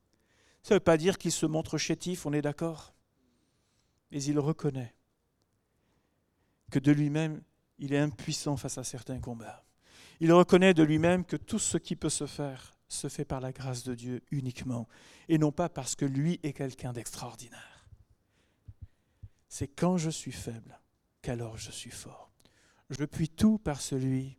Ça 0.63 0.75
ne 0.75 0.77
veut 0.77 0.85
pas 0.85 0.99
dire 0.99 1.17
qu'il 1.17 1.33
se 1.33 1.47
montre 1.47 1.79
chétif, 1.79 2.27
on 2.27 2.33
est 2.33 2.43
d'accord, 2.43 2.93
mais 4.17 4.23
il 4.23 4.39
reconnaît 4.39 4.95
que 6.71 6.79
de 6.79 6.91
lui-même, 6.91 7.43
il 7.79 7.93
est 7.93 7.99
impuissant 7.99 8.57
face 8.57 8.79
à 8.79 8.83
certains 8.83 9.21
combats. 9.21 9.63
Il 10.21 10.33
reconnaît 10.33 10.73
de 10.73 10.83
lui-même 10.83 11.27
que 11.27 11.37
tout 11.37 11.59
ce 11.59 11.77
qui 11.77 11.97
peut 11.97 12.09
se 12.09 12.25
faire 12.25 12.73
se 12.89 13.11
fait 13.11 13.27
par 13.27 13.41
la 13.41 13.53
grâce 13.53 13.85
de 13.85 13.95
Dieu 13.95 14.23
uniquement, 14.31 14.89
et 15.29 15.37
non 15.37 15.53
pas 15.53 15.69
parce 15.69 15.95
que 15.97 16.07
lui 16.07 16.41
est 16.43 16.55
quelqu'un 16.55 16.95
d'extraordinaire. 16.95 17.87
C'est 19.51 19.69
quand 19.69 19.99
je 19.99 20.09
suis 20.09 20.33
faible 20.33 20.81
qu'alors 21.21 21.59
je 21.59 21.71
suis 21.71 21.91
fort. 21.91 22.31
Je 22.89 23.05
puis 23.05 23.29
tout 23.29 23.59
par 23.59 23.83
celui 23.83 24.39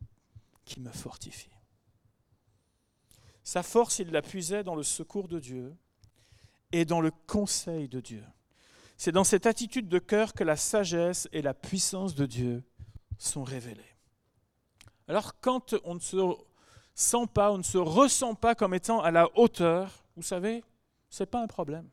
qui 0.66 0.80
me 0.80 0.92
fortifie. 0.92 1.52
Sa 3.44 3.62
force, 3.62 4.00
il 4.00 4.10
la 4.10 4.24
puisait 4.24 4.64
dans 4.64 4.74
le 4.74 4.82
secours 4.82 5.28
de 5.28 5.40
Dieu 5.40 5.78
et 6.72 6.84
dans 6.84 7.00
le 7.00 7.12
conseil 7.12 7.88
de 7.88 8.00
Dieu. 8.00 8.24
C'est 8.98 9.12
dans 9.12 9.24
cette 9.24 9.46
attitude 9.46 9.88
de 9.88 10.00
cœur 10.00 10.34
que 10.34 10.44
la 10.44 10.56
sagesse 10.56 11.30
et 11.32 11.44
la 11.44 11.54
puissance 11.54 12.16
de 12.16 12.26
Dieu 12.26 12.64
sont 13.20 13.44
révélées. 13.44 13.96
Alors 15.08 15.40
quand 15.40 15.76
on 15.84 15.96
ne 15.96 16.00
se 16.00 16.18
sent 16.96 17.28
pas, 17.34 17.52
on 17.52 17.60
ne 17.60 17.64
se 17.64 17.78
ressent 17.78 18.34
pas 18.34 18.56
comme 18.56 18.74
étant 18.74 19.02
à 19.02 19.12
la 19.12 19.30
hauteur, 19.38 20.04
vous 20.16 20.24
savez, 20.24 20.64
ce 21.10 21.24
n'est 21.24 21.28
pas 21.28 21.42
un 21.42 21.48
problème. 21.48 21.88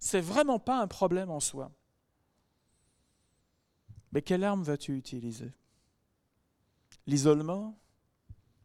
C'est 0.00 0.20
vraiment 0.20 0.58
pas 0.58 0.80
un 0.80 0.86
problème 0.86 1.30
en 1.30 1.40
soi. 1.40 1.70
Mais 4.12 4.22
quelle 4.22 4.44
arme 4.44 4.62
vas-tu 4.62 4.96
utiliser? 4.96 5.52
L'isolement, 7.06 7.78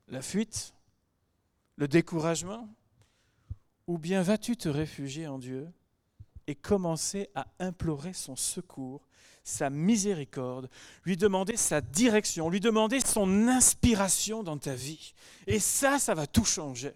la 0.08 0.21
fuite, 0.21 0.73
le 1.75 1.89
découragement? 1.89 2.69
Ou 3.88 3.97
bien 3.97 4.21
vas-tu 4.21 4.56
te 4.56 4.69
réfugier 4.69 5.27
en 5.27 5.39
Dieu? 5.39 5.69
Et 6.47 6.56
commencer 6.56 7.29
à 7.36 7.47
implorer 7.60 8.13
son 8.13 8.36
secours, 8.36 9.08
sa 9.43 9.69
miséricorde, 9.69 10.69
lui 11.03 11.17
demander 11.17 11.58
sa 11.58 11.82
direction, 11.82 12.49
lui 12.49 12.60
demander 12.60 12.99
son 12.99 13.47
inspiration 13.47 14.43
dans 14.43 14.58
ta 14.58 14.73
vie 14.73 15.13
Et 15.47 15.60
ça, 15.60 15.99
ça 15.99 16.13
va 16.13 16.27
tout 16.27 16.45
changer. 16.45 16.93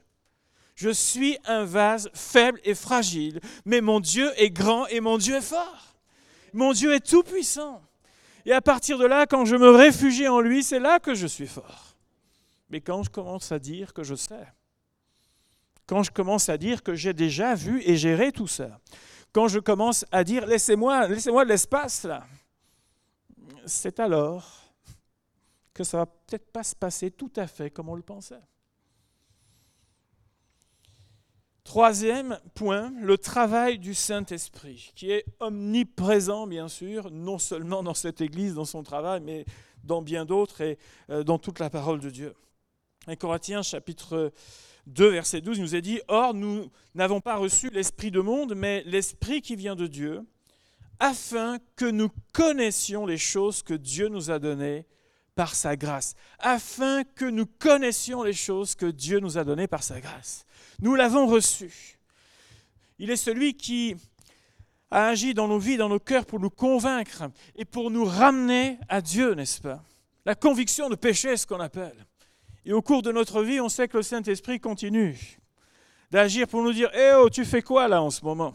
Je 0.75 0.89
suis 0.89 1.37
un 1.45 1.65
vase 1.65 2.09
faible 2.13 2.61
et 2.63 2.75
fragile, 2.75 3.41
mais 3.65 3.81
mon 3.81 3.99
Dieu 3.99 4.31
est 4.37 4.51
grand 4.51 4.85
et 4.87 4.99
mon 4.99 5.17
Dieu 5.17 5.35
est 5.35 5.41
fort. 5.41 5.95
Mon 6.53 6.71
Dieu 6.71 6.93
est 6.93 7.05
tout 7.05 7.23
puissant. 7.23 7.81
Et 8.45 8.53
à 8.53 8.61
partir 8.61 8.97
de 8.97 9.05
là, 9.05 9.25
quand 9.25 9.43
je 9.43 9.55
me 9.55 9.69
réfugie 9.69 10.27
en 10.27 10.39
lui, 10.39 10.63
c'est 10.63 10.79
là 10.79 10.99
que 10.99 11.15
je 11.15 11.27
suis 11.27 11.47
fort. 11.47 11.97
Mais 12.69 12.79
quand 12.79 13.03
je 13.03 13.09
commence 13.09 13.51
à 13.51 13.59
dire 13.59 13.93
que 13.93 14.03
je 14.03 14.15
sais, 14.15 14.47
quand 15.87 16.03
je 16.03 16.11
commence 16.11 16.49
à 16.49 16.57
dire 16.57 16.83
que 16.83 16.93
j'ai 16.95 17.13
déjà 17.13 17.55
vu 17.55 17.81
et 17.85 17.97
géré 17.97 18.31
tout 18.31 18.47
ça, 18.47 18.79
quand 19.31 19.47
je 19.47 19.59
commence 19.59 20.05
à 20.11 20.23
dire 20.23 20.45
laissez-moi, 20.45 21.07
laissez-moi 21.07 21.43
de 21.45 21.49
l'espace 21.49 22.03
là, 22.03 22.25
c'est 23.65 23.99
alors 23.99 24.67
que 25.73 25.83
ça 25.83 25.97
va 25.97 26.05
peut-être 26.05 26.51
pas 26.51 26.63
se 26.63 26.75
passer 26.75 27.11
tout 27.11 27.31
à 27.35 27.47
fait 27.47 27.69
comme 27.69 27.89
on 27.89 27.95
le 27.95 28.01
pensait. 28.01 28.41
Troisième 31.63 32.39
point, 32.55 32.93
le 33.01 33.17
travail 33.17 33.77
du 33.77 33.93
Saint-Esprit, 33.93 34.93
qui 34.95 35.11
est 35.11 35.25
omniprésent, 35.41 36.47
bien 36.47 36.69
sûr, 36.69 37.11
non 37.11 37.37
seulement 37.39 37.83
dans 37.83 37.93
cette 37.93 38.21
Église, 38.21 38.53
dans 38.53 38.63
son 38.63 38.83
travail, 38.83 39.19
mais 39.19 39.43
dans 39.83 40.01
bien 40.01 40.25
d'autres 40.25 40.61
et 40.61 40.79
euh, 41.09 41.23
dans 41.23 41.37
toute 41.37 41.59
la 41.59 41.69
parole 41.69 41.99
de 41.99 42.09
Dieu. 42.09 42.33
En 43.05 43.15
Corinthiens 43.15 43.63
chapitre 43.63 44.31
2, 44.87 45.09
verset 45.09 45.41
12, 45.41 45.57
il 45.57 45.61
nous 45.61 45.75
est 45.75 45.81
dit, 45.81 45.99
Or, 46.07 46.33
nous 46.33 46.69
n'avons 46.95 47.21
pas 47.21 47.35
reçu 47.35 47.69
l'Esprit 47.69 48.09
de 48.09 48.19
monde, 48.19 48.55
mais 48.55 48.83
l'Esprit 48.85 49.41
qui 49.41 49.55
vient 49.55 49.75
de 49.75 49.87
Dieu, 49.87 50.25
afin 50.99 51.59
que 51.75 51.85
nous 51.85 52.09
connaissions 52.33 53.05
les 53.05 53.17
choses 53.17 53.61
que 53.61 53.73
Dieu 53.73 54.07
nous 54.07 54.31
a 54.31 54.39
données 54.39 54.85
par 55.35 55.53
sa 55.53 55.75
grâce, 55.75 56.15
afin 56.39 57.03
que 57.03 57.25
nous 57.25 57.45
connaissions 57.45 58.23
les 58.23 58.33
choses 58.33 58.73
que 58.73 58.87
Dieu 58.87 59.19
nous 59.19 59.37
a 59.37 59.43
données 59.43 59.67
par 59.67 59.83
sa 59.83 60.01
grâce. 60.01 60.45
Nous 60.81 60.95
l'avons 60.95 61.27
reçu. 61.27 61.99
Il 62.97 63.11
est 63.11 63.17
celui 63.17 63.53
qui 63.53 63.95
a 64.89 65.09
agi 65.09 65.33
dans 65.33 65.47
nos 65.47 65.59
vies, 65.59 65.77
dans 65.77 65.89
nos 65.89 65.99
cœurs 65.99 66.25
pour 66.25 66.39
nous 66.39 66.49
convaincre 66.49 67.25
et 67.55 67.65
pour 67.65 67.91
nous 67.91 68.05
ramener 68.05 68.79
à 68.89 69.01
Dieu, 69.01 69.35
n'est-ce 69.35 69.61
pas? 69.61 69.83
La 70.25 70.33
conviction 70.33 70.89
de 70.89 70.95
péché, 70.95 71.37
ce 71.37 71.45
qu'on 71.45 71.59
appelle. 71.59 72.06
Et 72.67 72.73
au 72.73 72.81
cours 72.81 73.01
de 73.01 73.13
notre 73.13 73.43
vie, 73.43 73.61
on 73.61 73.69
sait 73.69 73.87
que 73.87 73.95
le 73.95 74.03
Saint-Esprit 74.03 74.59
continue 74.59 75.39
d'agir 76.11 76.49
pour 76.49 76.61
nous 76.61 76.73
dire 76.73 76.91
Eh 76.93 77.13
oh, 77.15 77.29
tu 77.29 77.45
fais 77.45 77.61
quoi 77.61 77.87
là 77.87 78.01
en 78.01 78.09
ce 78.09 78.25
moment? 78.25 78.53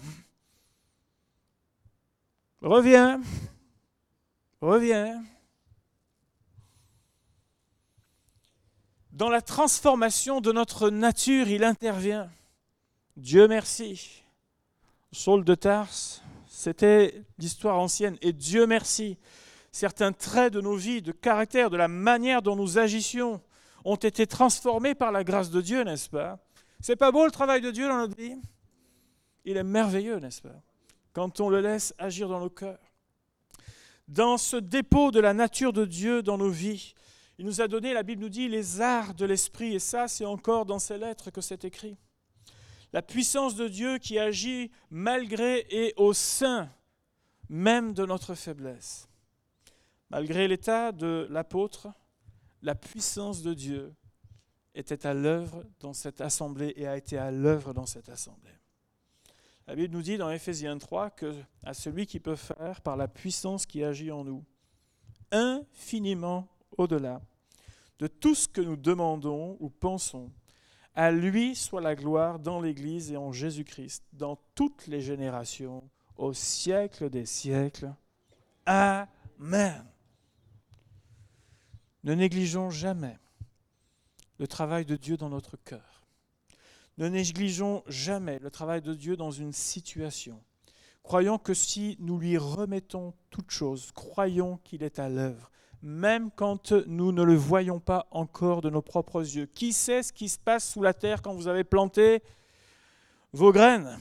Reviens. 2.61 3.23
Reviens. 4.61 5.25
Dans 9.13 9.31
la 9.31 9.41
transformation 9.41 10.43
de 10.43 10.53
notre 10.53 10.91
nature, 10.91 11.49
il 11.49 11.65
intervient. 11.65 12.31
Dieu 13.17 13.49
merci. 13.49 14.23
Saul 15.11 15.43
de 15.43 15.55
Tarse, 15.55 16.23
c'était 16.49 17.25
l'histoire 17.39 17.79
ancienne. 17.79 18.19
Et 18.21 18.35
Dieu 18.35 18.67
merci, 18.67 19.17
certains 19.71 20.13
traits 20.13 20.53
de 20.53 20.61
nos 20.61 20.77
vies, 20.77 21.01
de 21.01 21.13
caractère, 21.13 21.71
de 21.71 21.79
la 21.79 21.89
manière 21.89 22.43
dont 22.43 22.57
nous 22.57 22.77
agissions, 22.77 23.41
ont 23.85 23.97
été 23.97 24.27
transformés 24.27 24.95
par 24.95 25.13
la 25.13 25.25
grâce 25.25 25.51
de 25.51 25.61
Dieu, 25.61 25.83
n'est-ce 25.83 26.09
pas? 26.09 26.39
C'est 26.81 26.97
pas 26.97 27.13
beau 27.13 27.25
le 27.25 27.31
travail 27.31 27.61
de 27.61 27.71
Dieu 27.71 27.89
dans 27.89 27.99
notre 27.99 28.17
vie? 28.17 28.41
Il 29.45 29.57
est 29.57 29.65
merveilleux, 29.65 30.19
n'est-ce 30.19 30.43
pas? 30.43 30.63
Quand 31.13 31.41
on 31.41 31.49
le 31.49 31.61
laisse 31.61 31.95
agir 31.99 32.29
dans 32.29 32.41
nos 32.41 32.51
cœurs. 32.51 32.79
Dans 34.09 34.37
ce 34.37 34.57
dépôt 34.57 35.11
de 35.11 35.21
la 35.21 35.35
nature 35.35 35.73
de 35.73 35.85
Dieu 35.85 36.23
dans 36.23 36.39
nos 36.39 36.51
vies, 36.51 36.95
il 37.39 37.47
nous 37.47 37.61
a 37.61 37.69
donné, 37.69 37.93
la 37.93 38.03
Bible 38.03 38.23
nous 38.23 38.29
dit, 38.29 38.49
les 38.49 38.81
arts 38.81 39.15
de 39.15 39.25
l'esprit. 39.25 39.75
Et 39.75 39.79
ça, 39.79 40.07
c'est 40.07 40.25
encore 40.25 40.67
dans 40.67 40.79
ces 40.79 40.99
lettres 40.99 41.31
que 41.31 41.41
c'est 41.41 41.65
écrit. 41.65 41.97
La 42.93 43.03
puissance 43.03 43.57
de 43.57 43.69
Dieu 43.69 43.99
qui 43.99 44.19
agit 44.19 44.71
malgré 44.91 45.67
et 45.71 45.95
au 45.97 46.13
sein 46.13 46.71
même 47.49 47.95
de 47.95 48.05
notre 48.05 48.35
faiblesse. 48.35 49.09
Malgré 50.11 50.47
l'état 50.47 50.93
de 50.93 51.27
l'apôtre, 51.31 51.89
la 52.63 52.75
puissance 52.75 53.43
de 53.43 53.55
Dieu 53.55 53.95
était 54.75 55.07
à 55.07 55.15
l'œuvre 55.15 55.65
dans 55.81 55.93
cette 55.93 56.21
assemblée 56.21 56.73
et 56.77 56.87
a 56.87 56.97
été 56.97 57.19
à 57.19 57.31
l'œuvre 57.31 57.75
dans 57.75 57.87
cette 57.87 58.09
assemblée. 58.09 58.51
La 59.67 59.77
Bible 59.77 59.95
nous 59.95 60.03
dit 60.03 60.17
dans 60.17 60.31
Éphésiens 60.31 60.79
3 60.79 61.11
que 61.11 61.35
à 61.63 61.75
celui 61.75 62.07
qui 62.07 62.21
peut 62.21 62.37
faire 62.37 62.81
par 62.81 62.97
la 62.97 63.09
puissance 63.09 63.67
qui 63.67 63.85
agit 63.85 64.11
en 64.11 64.25
nous 64.25 64.45
infiniment 65.31 66.49
au-delà 66.77 67.21
de 67.99 68.07
tout 68.07 68.35
ce 68.35 68.49
que 68.49 68.61
nous 68.61 68.77
demandons 68.77 69.57
ou 69.61 69.71
pensons, 69.71 70.33
à 70.95 71.11
lui 71.11 71.55
soit 71.55 71.81
la 71.81 71.95
gloire 71.95 72.39
dans 72.39 72.61
l'Église 72.61 73.13
et 73.13 73.17
en 73.17 73.33
Jésus-Christ, 73.33 74.05
dans 74.13 74.37
toutes 74.55 74.87
les 74.89 75.01
générations, 75.01 75.89
au 76.17 76.33
siècle 76.33 77.09
des 77.09 77.27
siècles. 77.27 77.95
Amen. 78.67 79.92
Ne 82.05 82.15
négligeons 82.15 82.71
jamais 82.71 83.19
le 84.39 84.49
travail 84.49 84.85
de 84.85 84.97
Dieu 84.97 85.17
dans 85.17 85.29
notre 85.29 85.57
cœur. 85.57 86.07
Ne 86.99 87.09
négligeons 87.09 87.83
jamais 87.87 88.39
le 88.41 88.51
travail 88.51 88.83
de 88.83 88.95
Dieu 88.95 89.17
dans 89.17 89.31
une 89.31 89.53
situation. 89.53 90.43
Croyons 91.03 91.39
que 91.39 91.55
si 91.55 91.97
nous 92.01 92.19
lui 92.19 92.37
remettons 92.39 93.15
toute 93.31 93.51
chose, 93.51 93.93
croyons 93.93 94.59
qu'il 94.65 94.83
est 94.83 94.99
à 94.99 95.09
l'œuvre, 95.09 95.51
même 95.83 96.31
quand 96.31 96.73
nous 96.73 97.13
ne 97.13 97.23
le 97.23 97.35
voyons 97.35 97.81
pas 97.81 98.07
encore 98.11 98.63
de 98.63 98.71
nos 98.71 98.83
propres 98.83 99.21
yeux. 99.21 99.47
Qui 99.47 99.73
sait 99.73 100.03
ce 100.03 100.13
qui 100.13 100.29
se 100.29 100.39
passe 100.39 100.69
sous 100.71 100.83
la 100.83 100.95
terre 100.95 101.23
quand 101.23 101.35
vous 101.35 101.49
avez 101.49 101.65
planté 101.65 102.23
vos 103.33 103.53
graines? 103.53 103.99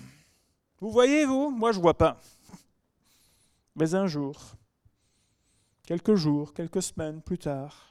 Vous 0.79 0.91
voyez, 0.91 1.25
vous? 1.25 1.49
Moi, 1.49 1.71
je 1.71 1.77
ne 1.77 1.83
vois 1.83 1.97
pas. 1.97 2.19
Mais 3.75 3.95
un 3.95 4.07
jour, 4.07 4.39
quelques 5.85 6.15
jours, 6.15 6.53
quelques 6.53 6.83
semaines 6.83 7.21
plus 7.21 7.37
tard, 7.37 7.90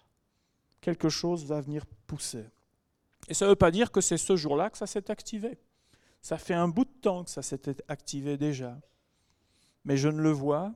quelque 0.80 1.08
chose 1.08 1.44
va 1.44 1.60
venir 1.60 1.84
pousser. 2.06 2.44
Et 3.28 3.34
ça 3.34 3.44
ne 3.44 3.50
veut 3.50 3.56
pas 3.56 3.70
dire 3.70 3.92
que 3.92 4.00
c'est 4.00 4.16
ce 4.16 4.36
jour-là 4.36 4.70
que 4.70 4.78
ça 4.78 4.86
s'est 4.86 5.10
activé. 5.10 5.58
Ça 6.22 6.38
fait 6.38 6.54
un 6.54 6.68
bout 6.68 6.84
de 6.84 7.00
temps 7.00 7.24
que 7.24 7.30
ça 7.30 7.42
s'était 7.42 7.76
activé 7.88 8.36
déjà. 8.36 8.78
Mais 9.84 9.96
je 9.96 10.08
ne 10.08 10.20
le 10.20 10.30
vois 10.30 10.74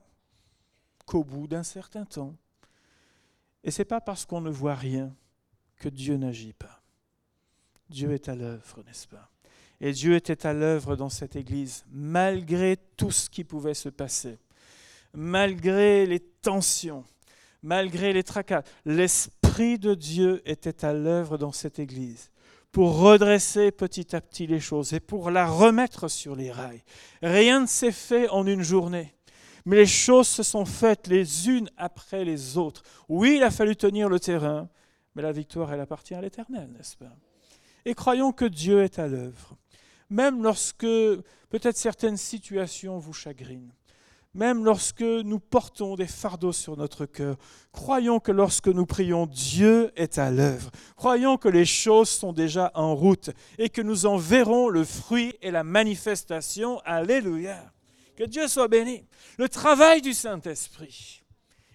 qu'au 1.07 1.25
bout 1.25 1.47
d'un 1.47 1.63
certain 1.63 2.05
temps. 2.05 2.35
Et 3.63 3.71
ce 3.71 3.81
n'est 3.81 3.87
pas 3.87 4.01
parce 4.01 4.25
qu'on 4.25 4.41
ne 4.41 4.51
voit 4.51 4.75
rien 4.75 5.15
que 5.77 5.89
Dieu 5.89 6.17
n'agit 6.17 6.53
pas. 6.53 6.83
Dieu 7.89 8.13
est 8.13 8.29
à 8.29 8.35
l'œuvre, 8.35 8.83
n'est-ce 8.87 9.07
pas? 9.07 9.31
Et 9.81 9.93
Dieu 9.93 10.15
était 10.15 10.47
à 10.47 10.53
l'œuvre 10.53 10.97
dans 10.97 11.11
cette 11.11 11.37
Église, 11.37 11.85
malgré 11.91 12.77
tout 12.97 13.11
ce 13.11 13.29
qui 13.29 13.45
pouvait 13.45 13.75
se 13.75 13.89
passer, 13.89 14.39
malgré 15.13 16.07
les 16.07 16.21
tensions, 16.21 17.05
malgré 17.63 18.13
les 18.13 18.23
tracas. 18.23 18.63
L'Esprit 18.85 19.44
de 19.55 19.95
Dieu 19.95 20.43
était 20.47 20.85
à 20.85 20.93
l'œuvre 20.93 21.39
dans 21.39 21.53
cette 21.53 21.79
Église 21.79 22.31
pour 22.73 22.99
redresser 22.99 23.71
petit 23.71 24.17
à 24.17 24.21
petit 24.21 24.49
les 24.49 24.59
choses 24.59 24.93
et 24.95 25.01
pour 25.01 25.31
la 25.31 25.47
remettre 25.47 26.09
sur 26.09 26.35
les 26.35 26.51
rails. 26.51 26.83
Rien 27.23 27.61
ne 27.61 27.67
s'est 27.67 27.93
fait 27.93 28.29
en 28.31 28.47
une 28.49 28.63
journée, 28.63 29.15
mais 29.65 29.77
les 29.77 29.87
choses 29.87 30.27
se 30.27 30.43
sont 30.43 30.65
faites 30.65 31.07
les 31.07 31.49
unes 31.49 31.71
après 31.77 32.25
les 32.25 32.59
autres. 32.59 32.83
Oui, 33.09 33.37
il 33.37 33.45
a 33.45 33.53
fallu 33.53 33.77
tenir 33.77 34.09
le 34.09 34.19
terrain, 34.19 34.69
mais 35.15 35.23
la 35.23 35.31
victoire, 35.31 35.73
elle 35.73 35.81
appartient 35.81 36.15
à 36.15 36.21
l'Éternel, 36.21 36.69
n'est-ce 36.77 36.97
pas? 36.97 37.17
Et 37.85 37.95
croyons 37.95 38.33
que 38.33 38.45
Dieu 38.45 38.83
est 38.83 38.99
à 38.99 39.07
l'œuvre, 39.07 39.57
même 40.11 40.43
lorsque 40.43 40.81
peut-être 41.51 41.77
certaines 41.77 42.17
situations 42.17 42.99
vous 42.99 43.13
chagrinent 43.13 43.73
même 44.35 44.65
lorsque 44.65 45.03
nous 45.03 45.39
portons 45.39 45.95
des 45.95 46.07
fardeaux 46.07 46.53
sur 46.53 46.77
notre 46.77 47.07
cœur, 47.07 47.37
croyons 47.73 48.19
que 48.19 48.33
lorsque 48.33 48.69
nous 48.69 48.87
prions, 48.87 49.27
Dieu 49.27 49.93
est 49.97 50.19
à 50.19 50.31
l'œuvre. 50.31 50.71
Croyons 50.97 51.37
que 51.37 51.49
les 51.49 51.65
choses 51.65 52.09
sont 52.09 52.33
déjà 52.33 52.73
en 52.75 52.95
route 52.95 53.31
et 53.59 53.69
que 53.69 53.83
nous 53.83 54.07
en 54.07 54.17
verrons 54.17 54.69
le 54.69 54.85
fruit 54.85 55.35
et 55.41 55.51
la 55.51 55.63
manifestation. 55.63 56.81
Alléluia. 56.85 57.73
Que 58.17 58.25
Dieu 58.25 58.49
soit 58.49 58.69
béni. 58.69 59.05
Le 59.39 59.49
travail 59.49 60.03
du 60.03 60.13
Saint-Esprit, 60.13 61.25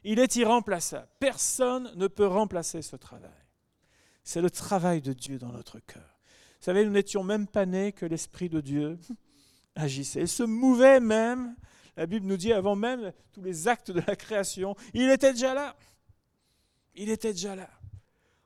il 0.03 0.19
est 0.19 0.35
irremplaçable. 0.35 1.07
Personne 1.19 1.91
ne 1.95 2.07
peut 2.07 2.27
remplacer 2.27 2.81
ce 2.81 2.95
travail. 2.95 3.31
C'est 4.23 4.41
le 4.41 4.49
travail 4.49 5.01
de 5.01 5.13
Dieu 5.13 5.37
dans 5.37 5.51
notre 5.51 5.79
cœur. 5.79 6.19
Vous 6.59 6.65
savez, 6.65 6.85
nous 6.85 6.91
n'étions 6.91 7.23
même 7.23 7.47
pas 7.47 7.65
nés 7.65 7.93
que 7.93 8.05
l'Esprit 8.05 8.49
de 8.49 8.61
Dieu 8.61 8.99
agissait. 9.75 10.21
Il 10.21 10.27
se 10.27 10.43
mouvait 10.43 10.99
même 10.99 11.55
la 11.99 12.05
Bible 12.05 12.27
nous 12.27 12.37
dit 12.37 12.53
avant 12.53 12.77
même 12.77 13.11
tous 13.33 13.41
les 13.41 13.67
actes 13.67 13.91
de 13.91 13.99
la 14.07 14.15
création, 14.15 14.73
il 14.93 15.09
était 15.09 15.33
déjà 15.33 15.53
là. 15.53 15.75
Il 16.95 17.09
était 17.09 17.33
déjà 17.33 17.57
là. 17.57 17.69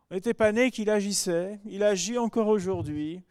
On 0.09 0.15
n'était 0.15 0.33
pas 0.33 0.51
né 0.51 0.71
qu'il 0.71 0.89
agissait, 0.89 1.59
il 1.65 1.83
agit 1.83 2.17
encore 2.17 2.47
aujourd'hui. 2.47 3.21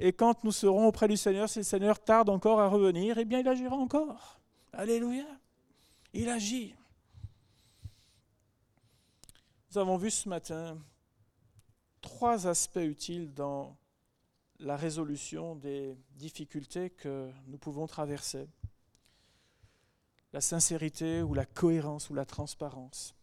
Et 0.00 0.14
quand 0.14 0.44
nous 0.44 0.50
serons 0.50 0.86
auprès 0.86 1.08
du 1.08 1.18
Seigneur, 1.18 1.50
si 1.50 1.58
le 1.58 1.62
Seigneur 1.62 2.02
tarde 2.02 2.30
encore 2.30 2.58
à 2.58 2.68
revenir, 2.68 3.18
eh 3.18 3.26
bien 3.26 3.40
il 3.40 3.48
agira 3.48 3.76
encore. 3.76 4.40
Alléluia. 4.72 5.26
Il 6.14 6.30
agit. 6.30 6.74
Nous 9.70 9.76
avons 9.76 9.98
vu 9.98 10.10
ce 10.10 10.26
matin 10.26 10.78
trois 12.00 12.46
aspects 12.46 12.76
utiles 12.76 13.34
dans 13.34 13.76
la 14.58 14.78
résolution 14.78 15.54
des 15.54 15.98
difficultés 16.14 16.88
que 16.88 17.30
nous 17.46 17.58
pouvons 17.58 17.86
traverser 17.86 18.48
la 20.36 20.42
sincérité 20.42 21.22
ou 21.22 21.32
la 21.32 21.46
cohérence 21.46 22.10
ou 22.10 22.14
la 22.14 22.26
transparence. 22.26 23.14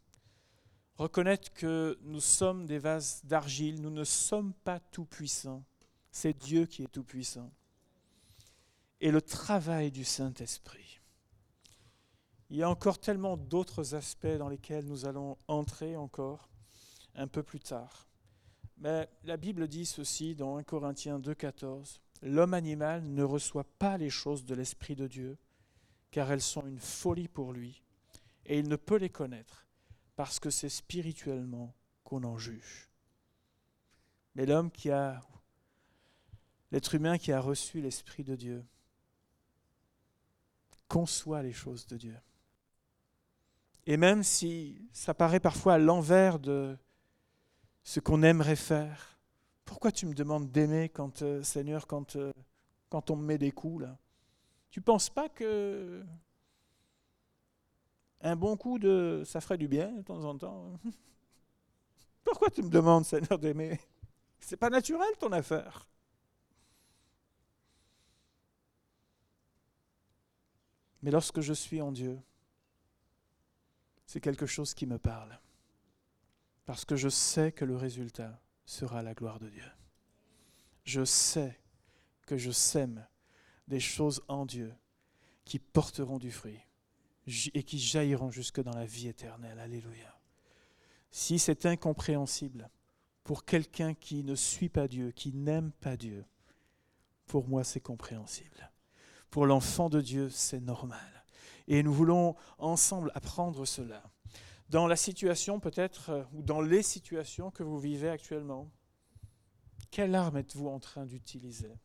Reconnaître 0.98 1.54
que 1.54 1.96
nous 2.02 2.20
sommes 2.20 2.66
des 2.66 2.80
vases 2.80 3.22
d'argile, 3.24 3.84
nous 3.84 3.92
ne 3.92 4.04
sommes 4.04 4.52
pas 4.64 4.80
tout-puissants, 4.80 5.64
c'est 6.10 6.36
Dieu 6.36 6.66
qui 6.66 6.82
est 6.82 6.92
tout-puissant. 6.92 7.52
Et 9.00 9.12
le 9.12 9.22
travail 9.22 9.92
du 9.92 10.04
Saint-Esprit. 10.04 11.02
Il 12.50 12.58
y 12.58 12.64
a 12.64 12.70
encore 12.72 12.98
tellement 12.98 13.38
d'autres 13.38 13.94
aspects 13.94 14.26
dans 14.40 14.50
lesquels 14.50 14.86
nous 14.88 15.06
allons 15.06 15.38
entrer 15.48 15.96
encore 15.96 16.50
un 17.14 17.28
peu 17.28 17.44
plus 17.44 17.60
tard. 17.60 18.08
Mais 18.78 19.08
la 19.24 19.38
Bible 19.38 19.68
dit 19.68 19.86
ceci 19.86 20.34
dans 20.34 20.58
1 20.58 20.64
Corinthiens 20.64 21.20
2,14 21.20 22.00
L'homme 22.24 22.56
animal 22.56 23.04
ne 23.04 23.22
reçoit 23.22 23.68
pas 23.78 24.00
les 24.00 24.10
choses 24.10 24.46
de 24.46 24.56
l'Esprit 24.56 24.96
de 24.96 25.06
Dieu, 25.06 25.38
car 26.14 26.32
elles 26.32 26.42
sont 26.42 26.68
une 26.68 26.80
folie 26.80 27.28
pour 27.28 27.54
lui, 27.54 27.82
et 28.46 28.60
il 28.60 28.70
ne 28.70 28.76
peut 28.76 28.98
les 28.98 29.10
connaître, 29.10 29.66
parce 30.16 30.40
que 30.40 30.52
c'est 30.52 30.70
spirituellement 30.70 31.74
qu'on 32.04 32.24
en 32.24 32.38
juge. 32.38 32.88
Mais 34.36 34.46
l'homme 34.46 34.70
qui 34.70 34.92
a, 34.92 35.20
l'être 36.72 36.94
humain 36.94 37.18
qui 37.18 37.32
a 37.32 37.40
reçu 37.40 37.82
l'Esprit 37.82 38.24
de 38.24 38.36
Dieu, 38.36 38.64
conçoit 40.88 41.42
les 41.42 41.52
choses 41.52 41.88
de 41.88 41.98
Dieu. 41.98 42.20
Et 43.88 43.98
même 43.98 44.22
si 44.22 44.88
ça 44.94 45.16
paraît 45.16 45.40
parfois 45.40 45.74
à 45.74 45.78
l'envers 45.80 46.38
de 46.38 46.78
ce 47.84 48.00
qu'on 48.00 48.22
aimerait 48.22 48.56
faire, 48.56 49.20
pourquoi 49.66 49.92
tu 49.92 50.06
me 50.06 50.14
demandes 50.14 50.52
d'aimer 50.52 50.90
quand, 50.90 51.24
euh, 51.24 51.42
Seigneur, 51.42 51.88
quand, 51.88 52.18
euh, 52.18 52.32
quand 52.90 53.10
on 53.10 53.16
me 53.16 53.26
met 53.26 53.40
des 53.40 53.52
coups 53.52 53.86
là? 53.86 53.98
Tu 54.74 54.80
ne 54.80 54.86
penses 54.86 55.12
pas 55.12 55.30
que 55.30 56.04
un 58.22 58.36
bon 58.36 58.58
coup 58.58 58.80
de 58.80 59.22
ça 59.24 59.40
ferait 59.40 59.60
du 59.60 59.68
bien 59.68 59.92
de 59.92 60.02
temps 60.02 60.24
en 60.24 60.36
temps? 60.36 60.80
Pourquoi 62.24 62.50
tu 62.50 62.64
me 62.64 62.72
demandes, 62.72 63.06
Seigneur, 63.06 63.38
d'aimer 63.38 63.80
C'est 64.40 64.58
pas 64.58 64.72
naturel 64.72 65.16
ton 65.20 65.32
affaire. 65.32 65.88
Mais 71.04 71.12
lorsque 71.12 71.42
je 71.42 71.54
suis 71.54 71.80
en 71.80 71.92
Dieu, 71.92 72.20
c'est 74.08 74.22
quelque 74.22 74.48
chose 74.48 74.74
qui 74.74 74.88
me 74.88 74.98
parle. 74.98 75.40
Parce 76.66 76.84
que 76.84 76.96
je 76.96 77.10
sais 77.10 77.52
que 77.52 77.64
le 77.64 77.76
résultat 77.76 78.42
sera 78.66 79.04
la 79.04 79.14
gloire 79.14 79.38
de 79.38 79.50
Dieu. 79.50 79.72
Je 80.84 81.06
sais 81.06 81.62
que 82.26 82.38
je 82.38 82.50
sème 82.50 83.06
des 83.68 83.80
choses 83.80 84.22
en 84.28 84.46
Dieu 84.46 84.74
qui 85.46 85.60
porteront 85.60 86.20
du 86.20 86.32
fruit 86.32 86.60
et 87.54 87.64
qui 87.64 87.80
jailliront 87.80 88.32
jusque 88.32 88.62
dans 88.62 88.76
la 88.76 88.86
vie 88.86 89.08
éternelle. 89.08 89.60
Alléluia. 89.60 90.20
Si 91.12 91.40
c'est 91.40 91.66
incompréhensible 91.66 92.70
pour 93.24 93.46
quelqu'un 93.46 93.94
qui 93.94 94.24
ne 94.24 94.36
suit 94.36 94.70
pas 94.70 94.88
Dieu, 94.88 95.12
qui 95.12 95.34
n'aime 95.34 95.72
pas 95.72 95.96
Dieu, 95.96 96.26
pour 97.26 97.48
moi 97.48 97.64
c'est 97.64 97.80
compréhensible. 97.80 98.72
Pour 99.30 99.46
l'enfant 99.46 99.90
de 99.90 100.02
Dieu, 100.02 100.30
c'est 100.30 100.60
normal. 100.60 101.26
Et 101.68 101.82
nous 101.82 101.94
voulons 101.94 102.36
ensemble 102.58 103.12
apprendre 103.16 103.66
cela. 103.66 104.04
Dans 104.70 104.88
la 104.88 104.96
situation 104.96 105.60
peut-être, 105.60 106.10
euh, 106.10 106.24
ou 106.34 106.42
dans 106.42 106.62
les 106.62 106.84
situations 106.84 107.52
que 107.52 107.64
vous 107.64 107.80
vivez 107.80 108.10
actuellement, 108.10 108.70
quelle 109.92 110.16
arme 110.16 110.38
êtes-vous 110.38 110.68
en 110.68 110.80
train 110.80 111.06
d'utiliser 111.06 111.78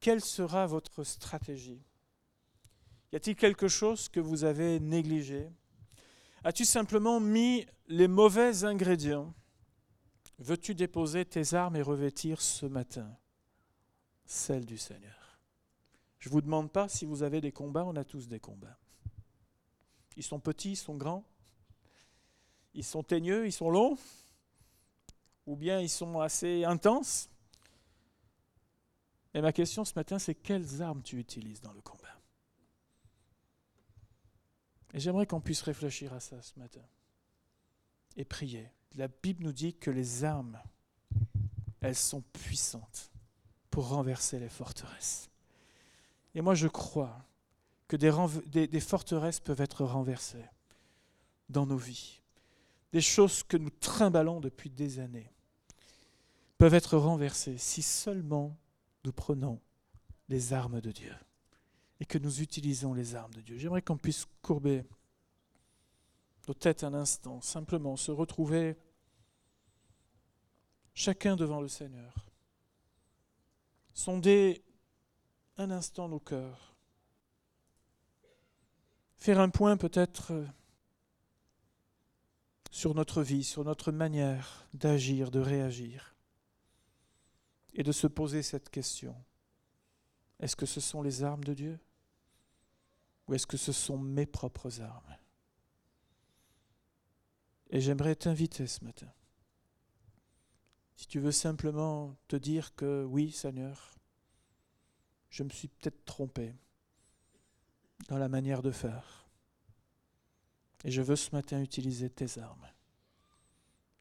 Quelle 0.00 0.22
sera 0.22 0.66
votre 0.66 1.04
stratégie? 1.04 1.82
Y 3.12 3.16
a-t-il 3.16 3.36
quelque 3.36 3.68
chose 3.68 4.08
que 4.08 4.20
vous 4.20 4.44
avez 4.44 4.80
négligé? 4.80 5.50
As-tu 6.42 6.64
simplement 6.64 7.20
mis 7.20 7.66
les 7.86 8.08
mauvais 8.08 8.64
ingrédients? 8.64 9.34
Veux-tu 10.38 10.74
déposer 10.74 11.26
tes 11.26 11.54
armes 11.54 11.76
et 11.76 11.82
revêtir 11.82 12.40
ce 12.40 12.64
matin? 12.64 13.14
Celles 14.24 14.64
du 14.64 14.78
Seigneur. 14.78 15.38
Je 16.18 16.28
ne 16.28 16.32
vous 16.32 16.40
demande 16.40 16.70
pas 16.70 16.88
si 16.88 17.04
vous 17.04 17.22
avez 17.22 17.42
des 17.42 17.52
combats, 17.52 17.84
on 17.84 17.96
a 17.96 18.04
tous 18.04 18.26
des 18.28 18.40
combats. 18.40 18.78
Ils 20.16 20.22
sont 20.22 20.40
petits, 20.40 20.72
ils 20.72 20.76
sont 20.76 20.96
grands, 20.96 21.24
ils 22.72 22.84
sont 22.84 23.02
teigneux, 23.02 23.46
ils 23.46 23.52
sont 23.52 23.70
longs, 23.70 23.98
ou 25.46 25.56
bien 25.56 25.80
ils 25.80 25.90
sont 25.90 26.20
assez 26.20 26.64
intenses. 26.64 27.28
Et 29.34 29.40
ma 29.40 29.52
question 29.52 29.84
ce 29.84 29.92
matin, 29.94 30.18
c'est 30.18 30.34
quelles 30.34 30.82
armes 30.82 31.02
tu 31.02 31.18
utilises 31.18 31.60
dans 31.60 31.72
le 31.72 31.80
combat? 31.80 32.20
Et 34.92 34.98
j'aimerais 34.98 35.26
qu'on 35.26 35.40
puisse 35.40 35.62
réfléchir 35.62 36.12
à 36.12 36.20
ça 36.20 36.42
ce 36.42 36.58
matin 36.58 36.82
et 38.16 38.24
prier. 38.24 38.68
La 38.96 39.08
Bible 39.08 39.44
nous 39.44 39.52
dit 39.52 39.74
que 39.74 39.90
les 39.90 40.24
armes, 40.24 40.60
elles 41.80 41.96
sont 41.96 42.22
puissantes 42.32 43.10
pour 43.70 43.88
renverser 43.88 44.40
les 44.40 44.48
forteresses. 44.48 45.30
Et 46.34 46.40
moi 46.40 46.54
je 46.54 46.66
crois 46.66 47.24
que 47.86 47.96
des, 47.96 48.80
forteresses 48.80 49.40
peuvent 49.40 49.60
être 49.60 49.84
renversées 49.84 50.44
dans 51.48 51.66
nos 51.66 51.76
vies. 51.76 52.20
Des 52.92 53.00
choses 53.00 53.42
que 53.42 53.56
nous 53.56 53.70
trimballons 53.70 54.40
depuis 54.40 54.70
des 54.70 54.98
années 54.98 55.30
peuvent 56.58 56.74
être 56.74 56.96
renversées 56.96 57.58
si 57.58 57.82
seulement 57.82 58.56
nous 59.04 59.12
prenons 59.12 59.60
les 60.28 60.52
armes 60.52 60.80
de 60.80 60.92
Dieu 60.92 61.14
et 62.00 62.06
que 62.06 62.18
nous 62.18 62.40
utilisons 62.40 62.94
les 62.94 63.14
armes 63.14 63.34
de 63.34 63.40
Dieu. 63.40 63.58
J'aimerais 63.58 63.82
qu'on 63.82 63.96
puisse 63.96 64.26
courber 64.42 64.84
nos 66.48 66.54
têtes 66.54 66.84
un 66.84 66.94
instant, 66.94 67.40
simplement 67.40 67.96
se 67.96 68.10
retrouver 68.10 68.76
chacun 70.94 71.36
devant 71.36 71.60
le 71.60 71.68
Seigneur. 71.68 72.26
Sonder 73.92 74.62
un 75.56 75.70
instant 75.70 76.08
nos 76.08 76.20
cœurs 76.20 76.70
faire 79.20 79.38
un 79.38 79.50
point 79.50 79.76
peut-être 79.76 80.32
sur 82.70 82.94
notre 82.94 83.22
vie, 83.22 83.44
sur 83.44 83.64
notre 83.64 83.92
manière 83.92 84.66
d'agir, 84.72 85.30
de 85.30 85.40
réagir, 85.40 86.09
et 87.74 87.82
de 87.82 87.92
se 87.92 88.06
poser 88.06 88.42
cette 88.42 88.70
question. 88.70 89.14
Est-ce 90.38 90.56
que 90.56 90.66
ce 90.66 90.80
sont 90.80 91.02
les 91.02 91.22
armes 91.22 91.44
de 91.44 91.54
Dieu 91.54 91.78
ou 93.26 93.34
est-ce 93.34 93.46
que 93.46 93.56
ce 93.56 93.72
sont 93.72 93.98
mes 93.98 94.26
propres 94.26 94.80
armes? 94.80 95.16
Et 97.70 97.80
j'aimerais 97.80 98.16
t'inviter 98.16 98.66
ce 98.66 98.84
matin, 98.84 99.12
si 100.96 101.06
tu 101.06 101.18
veux 101.18 101.32
simplement 101.32 102.14
te 102.28 102.36
dire 102.36 102.74
que 102.74 103.04
oui 103.04 103.30
Seigneur, 103.30 103.94
je 105.30 105.44
me 105.44 105.48
suis 105.48 105.68
peut-être 105.68 106.04
trompé, 106.04 106.54
dans 108.08 108.18
la 108.18 108.28
manière 108.28 108.60
de 108.60 108.70
faire. 108.70 109.30
Et 110.84 110.90
je 110.90 111.02
veux 111.02 111.16
ce 111.16 111.30
matin 111.34 111.62
utiliser 111.62 112.10
tes 112.10 112.38
armes. 112.38 112.66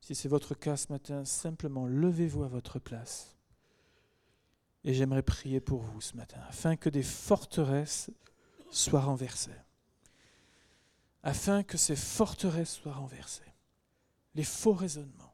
Si 0.01 0.15
c'est 0.15 0.29
votre 0.29 0.55
cas 0.55 0.77
ce 0.77 0.91
matin, 0.91 1.23
simplement 1.23 1.85
levez-vous 1.85 2.43
à 2.43 2.47
votre 2.47 2.79
place. 2.79 3.38
Et 4.83 4.93
j'aimerais 4.93 5.23
prier 5.23 5.59
pour 5.59 5.81
vous 5.81 6.01
ce 6.01 6.15
matin, 6.15 6.39
afin 6.47 6.75
que 6.75 6.89
des 6.89 7.03
forteresses 7.03 8.09
soient 8.71 9.01
renversées. 9.01 9.51
Afin 11.23 11.63
que 11.63 11.77
ces 11.77 11.95
forteresses 11.95 12.75
soient 12.75 12.93
renversées. 12.93 13.53
Les 14.35 14.43
faux 14.43 14.73
raisonnements 14.73 15.29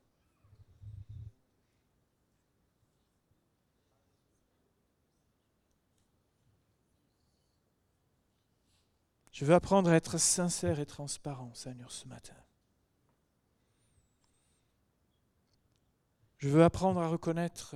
Je 9.35 9.43
veux 9.43 9.53
apprendre 9.53 9.89
à 9.89 9.95
être 9.95 10.17
sincère 10.17 10.79
et 10.79 10.85
transparent, 10.85 11.53
Seigneur, 11.53 11.91
ce 11.91 12.07
matin. 12.07 12.37
Je 16.37 16.47
veux 16.47 16.63
apprendre 16.63 17.01
à 17.01 17.09
reconnaître 17.09 17.75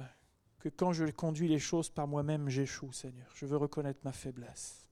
que 0.60 0.70
quand 0.70 0.92
je 0.92 1.06
conduis 1.06 1.48
les 1.48 1.60
choses 1.60 1.90
par 1.90 2.08
moi-même, 2.08 2.50
j'échoue, 2.50 2.92
Seigneur. 2.92 3.32
Je 3.34 3.46
veux 3.46 3.58
reconnaître 3.58 4.02
ma 4.04 4.12
faiblesse. 4.12 4.90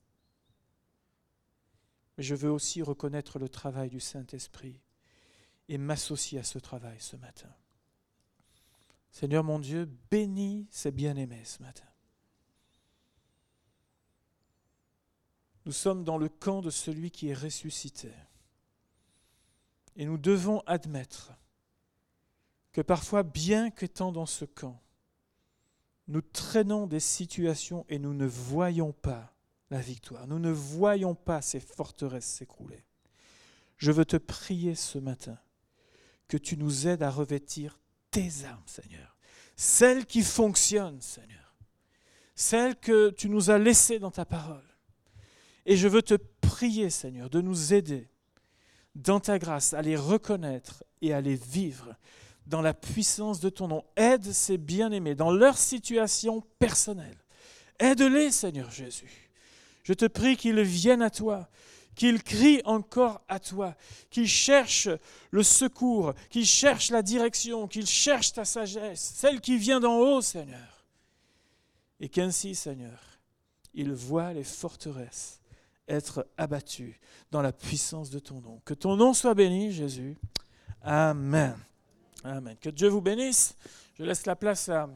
Mais 2.17 2.23
je 2.23 2.35
veux 2.35 2.49
aussi 2.49 2.81
reconnaître 2.81 3.37
le 3.37 3.49
travail 3.49 3.89
du 3.89 3.99
Saint-Esprit 3.99 4.81
et 5.67 5.77
m'associer 5.77 6.39
à 6.39 6.43
ce 6.43 6.57
travail 6.57 6.97
ce 6.99 7.17
matin. 7.17 7.53
Seigneur 9.11 9.43
mon 9.43 9.59
Dieu, 9.59 9.89
bénis 10.09 10.67
ces 10.71 10.91
bien-aimés 10.91 11.43
ce 11.43 11.61
matin. 11.61 11.87
Nous 15.65 15.73
sommes 15.73 16.05
dans 16.05 16.17
le 16.17 16.29
camp 16.29 16.61
de 16.61 16.69
celui 16.69 17.11
qui 17.11 17.27
est 17.27 17.33
ressuscité. 17.33 18.11
Et 19.97 20.05
nous 20.05 20.17
devons 20.17 20.61
admettre 20.61 21.33
que 22.71 22.81
parfois, 22.81 23.23
bien 23.23 23.69
qu'étant 23.69 24.11
dans 24.11 24.27
ce 24.27 24.45
camp, 24.45 24.81
nous 26.07 26.21
traînons 26.21 26.87
des 26.87 26.99
situations 26.99 27.85
et 27.89 27.99
nous 27.99 28.13
ne 28.13 28.25
voyons 28.25 28.93
pas 28.93 29.33
la 29.69 29.79
victoire. 29.79 30.27
Nous 30.27 30.39
ne 30.39 30.51
voyons 30.51 31.15
pas 31.15 31.41
ces 31.41 31.59
forteresses 31.59 32.25
s'écrouler. 32.25 32.83
Je 33.77 33.91
veux 33.91 34.05
te 34.05 34.17
prier 34.17 34.75
ce 34.75 34.97
matin 34.97 35.37
que 36.27 36.37
tu 36.37 36.57
nous 36.57 36.87
aides 36.87 37.03
à 37.03 37.09
revêtir 37.09 37.79
tes 38.11 38.29
armes, 38.45 38.63
Seigneur. 38.65 39.17
Celles 39.55 40.05
qui 40.05 40.23
fonctionnent, 40.23 41.01
Seigneur. 41.01 41.55
Celles 42.35 42.75
que 42.75 43.09
tu 43.09 43.29
nous 43.29 43.49
as 43.49 43.57
laissées 43.57 43.99
dans 43.99 44.11
ta 44.11 44.25
parole. 44.25 44.63
Et 45.65 45.75
je 45.75 45.87
veux 45.87 46.01
te 46.01 46.15
prier, 46.15 46.89
Seigneur, 46.89 47.29
de 47.29 47.41
nous 47.41 47.73
aider 47.73 48.09
dans 48.95 49.19
ta 49.19 49.37
grâce 49.37 49.73
à 49.73 49.81
les 49.81 49.95
reconnaître 49.95 50.83
et 51.01 51.13
à 51.13 51.21
les 51.21 51.35
vivre 51.35 51.95
dans 52.47 52.61
la 52.61 52.73
puissance 52.73 53.39
de 53.39 53.49
ton 53.49 53.67
nom. 53.67 53.83
Aide 53.95 54.31
ces 54.31 54.57
bien-aimés 54.57 55.15
dans 55.15 55.31
leur 55.31 55.57
situation 55.57 56.43
personnelle. 56.59 57.17
Aide-les, 57.79 58.31
Seigneur 58.31 58.71
Jésus. 58.71 59.29
Je 59.83 59.93
te 59.93 60.05
prie 60.05 60.35
qu'ils 60.35 60.61
viennent 60.61 61.01
à 61.01 61.09
toi, 61.09 61.47
qu'ils 61.95 62.23
crient 62.23 62.61
encore 62.65 63.21
à 63.27 63.39
toi, 63.39 63.75
qu'ils 64.09 64.27
cherchent 64.27 64.89
le 65.31 65.43
secours, 65.43 66.13
qu'ils 66.29 66.45
cherchent 66.45 66.89
la 66.89 67.01
direction, 67.01 67.67
qu'ils 67.67 67.87
cherchent 67.87 68.33
ta 68.33 68.45
sagesse, 68.45 69.13
celle 69.15 69.41
qui 69.41 69.57
vient 69.57 69.79
d'en 69.79 69.97
haut, 69.97 70.21
Seigneur. 70.21 70.85
Et 71.99 72.09
qu'ainsi, 72.09 72.55
Seigneur, 72.55 72.99
ils 73.73 73.93
voient 73.93 74.33
les 74.33 74.43
forteresses 74.43 75.39
être 75.87 76.27
abattu 76.37 76.99
dans 77.31 77.41
la 77.41 77.53
puissance 77.53 78.09
de 78.09 78.19
ton 78.19 78.41
nom. 78.41 78.61
Que 78.65 78.73
ton 78.73 78.95
nom 78.95 79.13
soit 79.13 79.33
béni, 79.33 79.71
Jésus. 79.71 80.17
Amen. 80.81 81.55
Amen. 82.23 82.55
Que 82.59 82.69
Dieu 82.69 82.89
vous 82.89 83.01
bénisse. 83.01 83.55
Je 83.97 84.03
laisse 84.03 84.25
la 84.25 84.35
place 84.35 84.69
à 84.69 84.89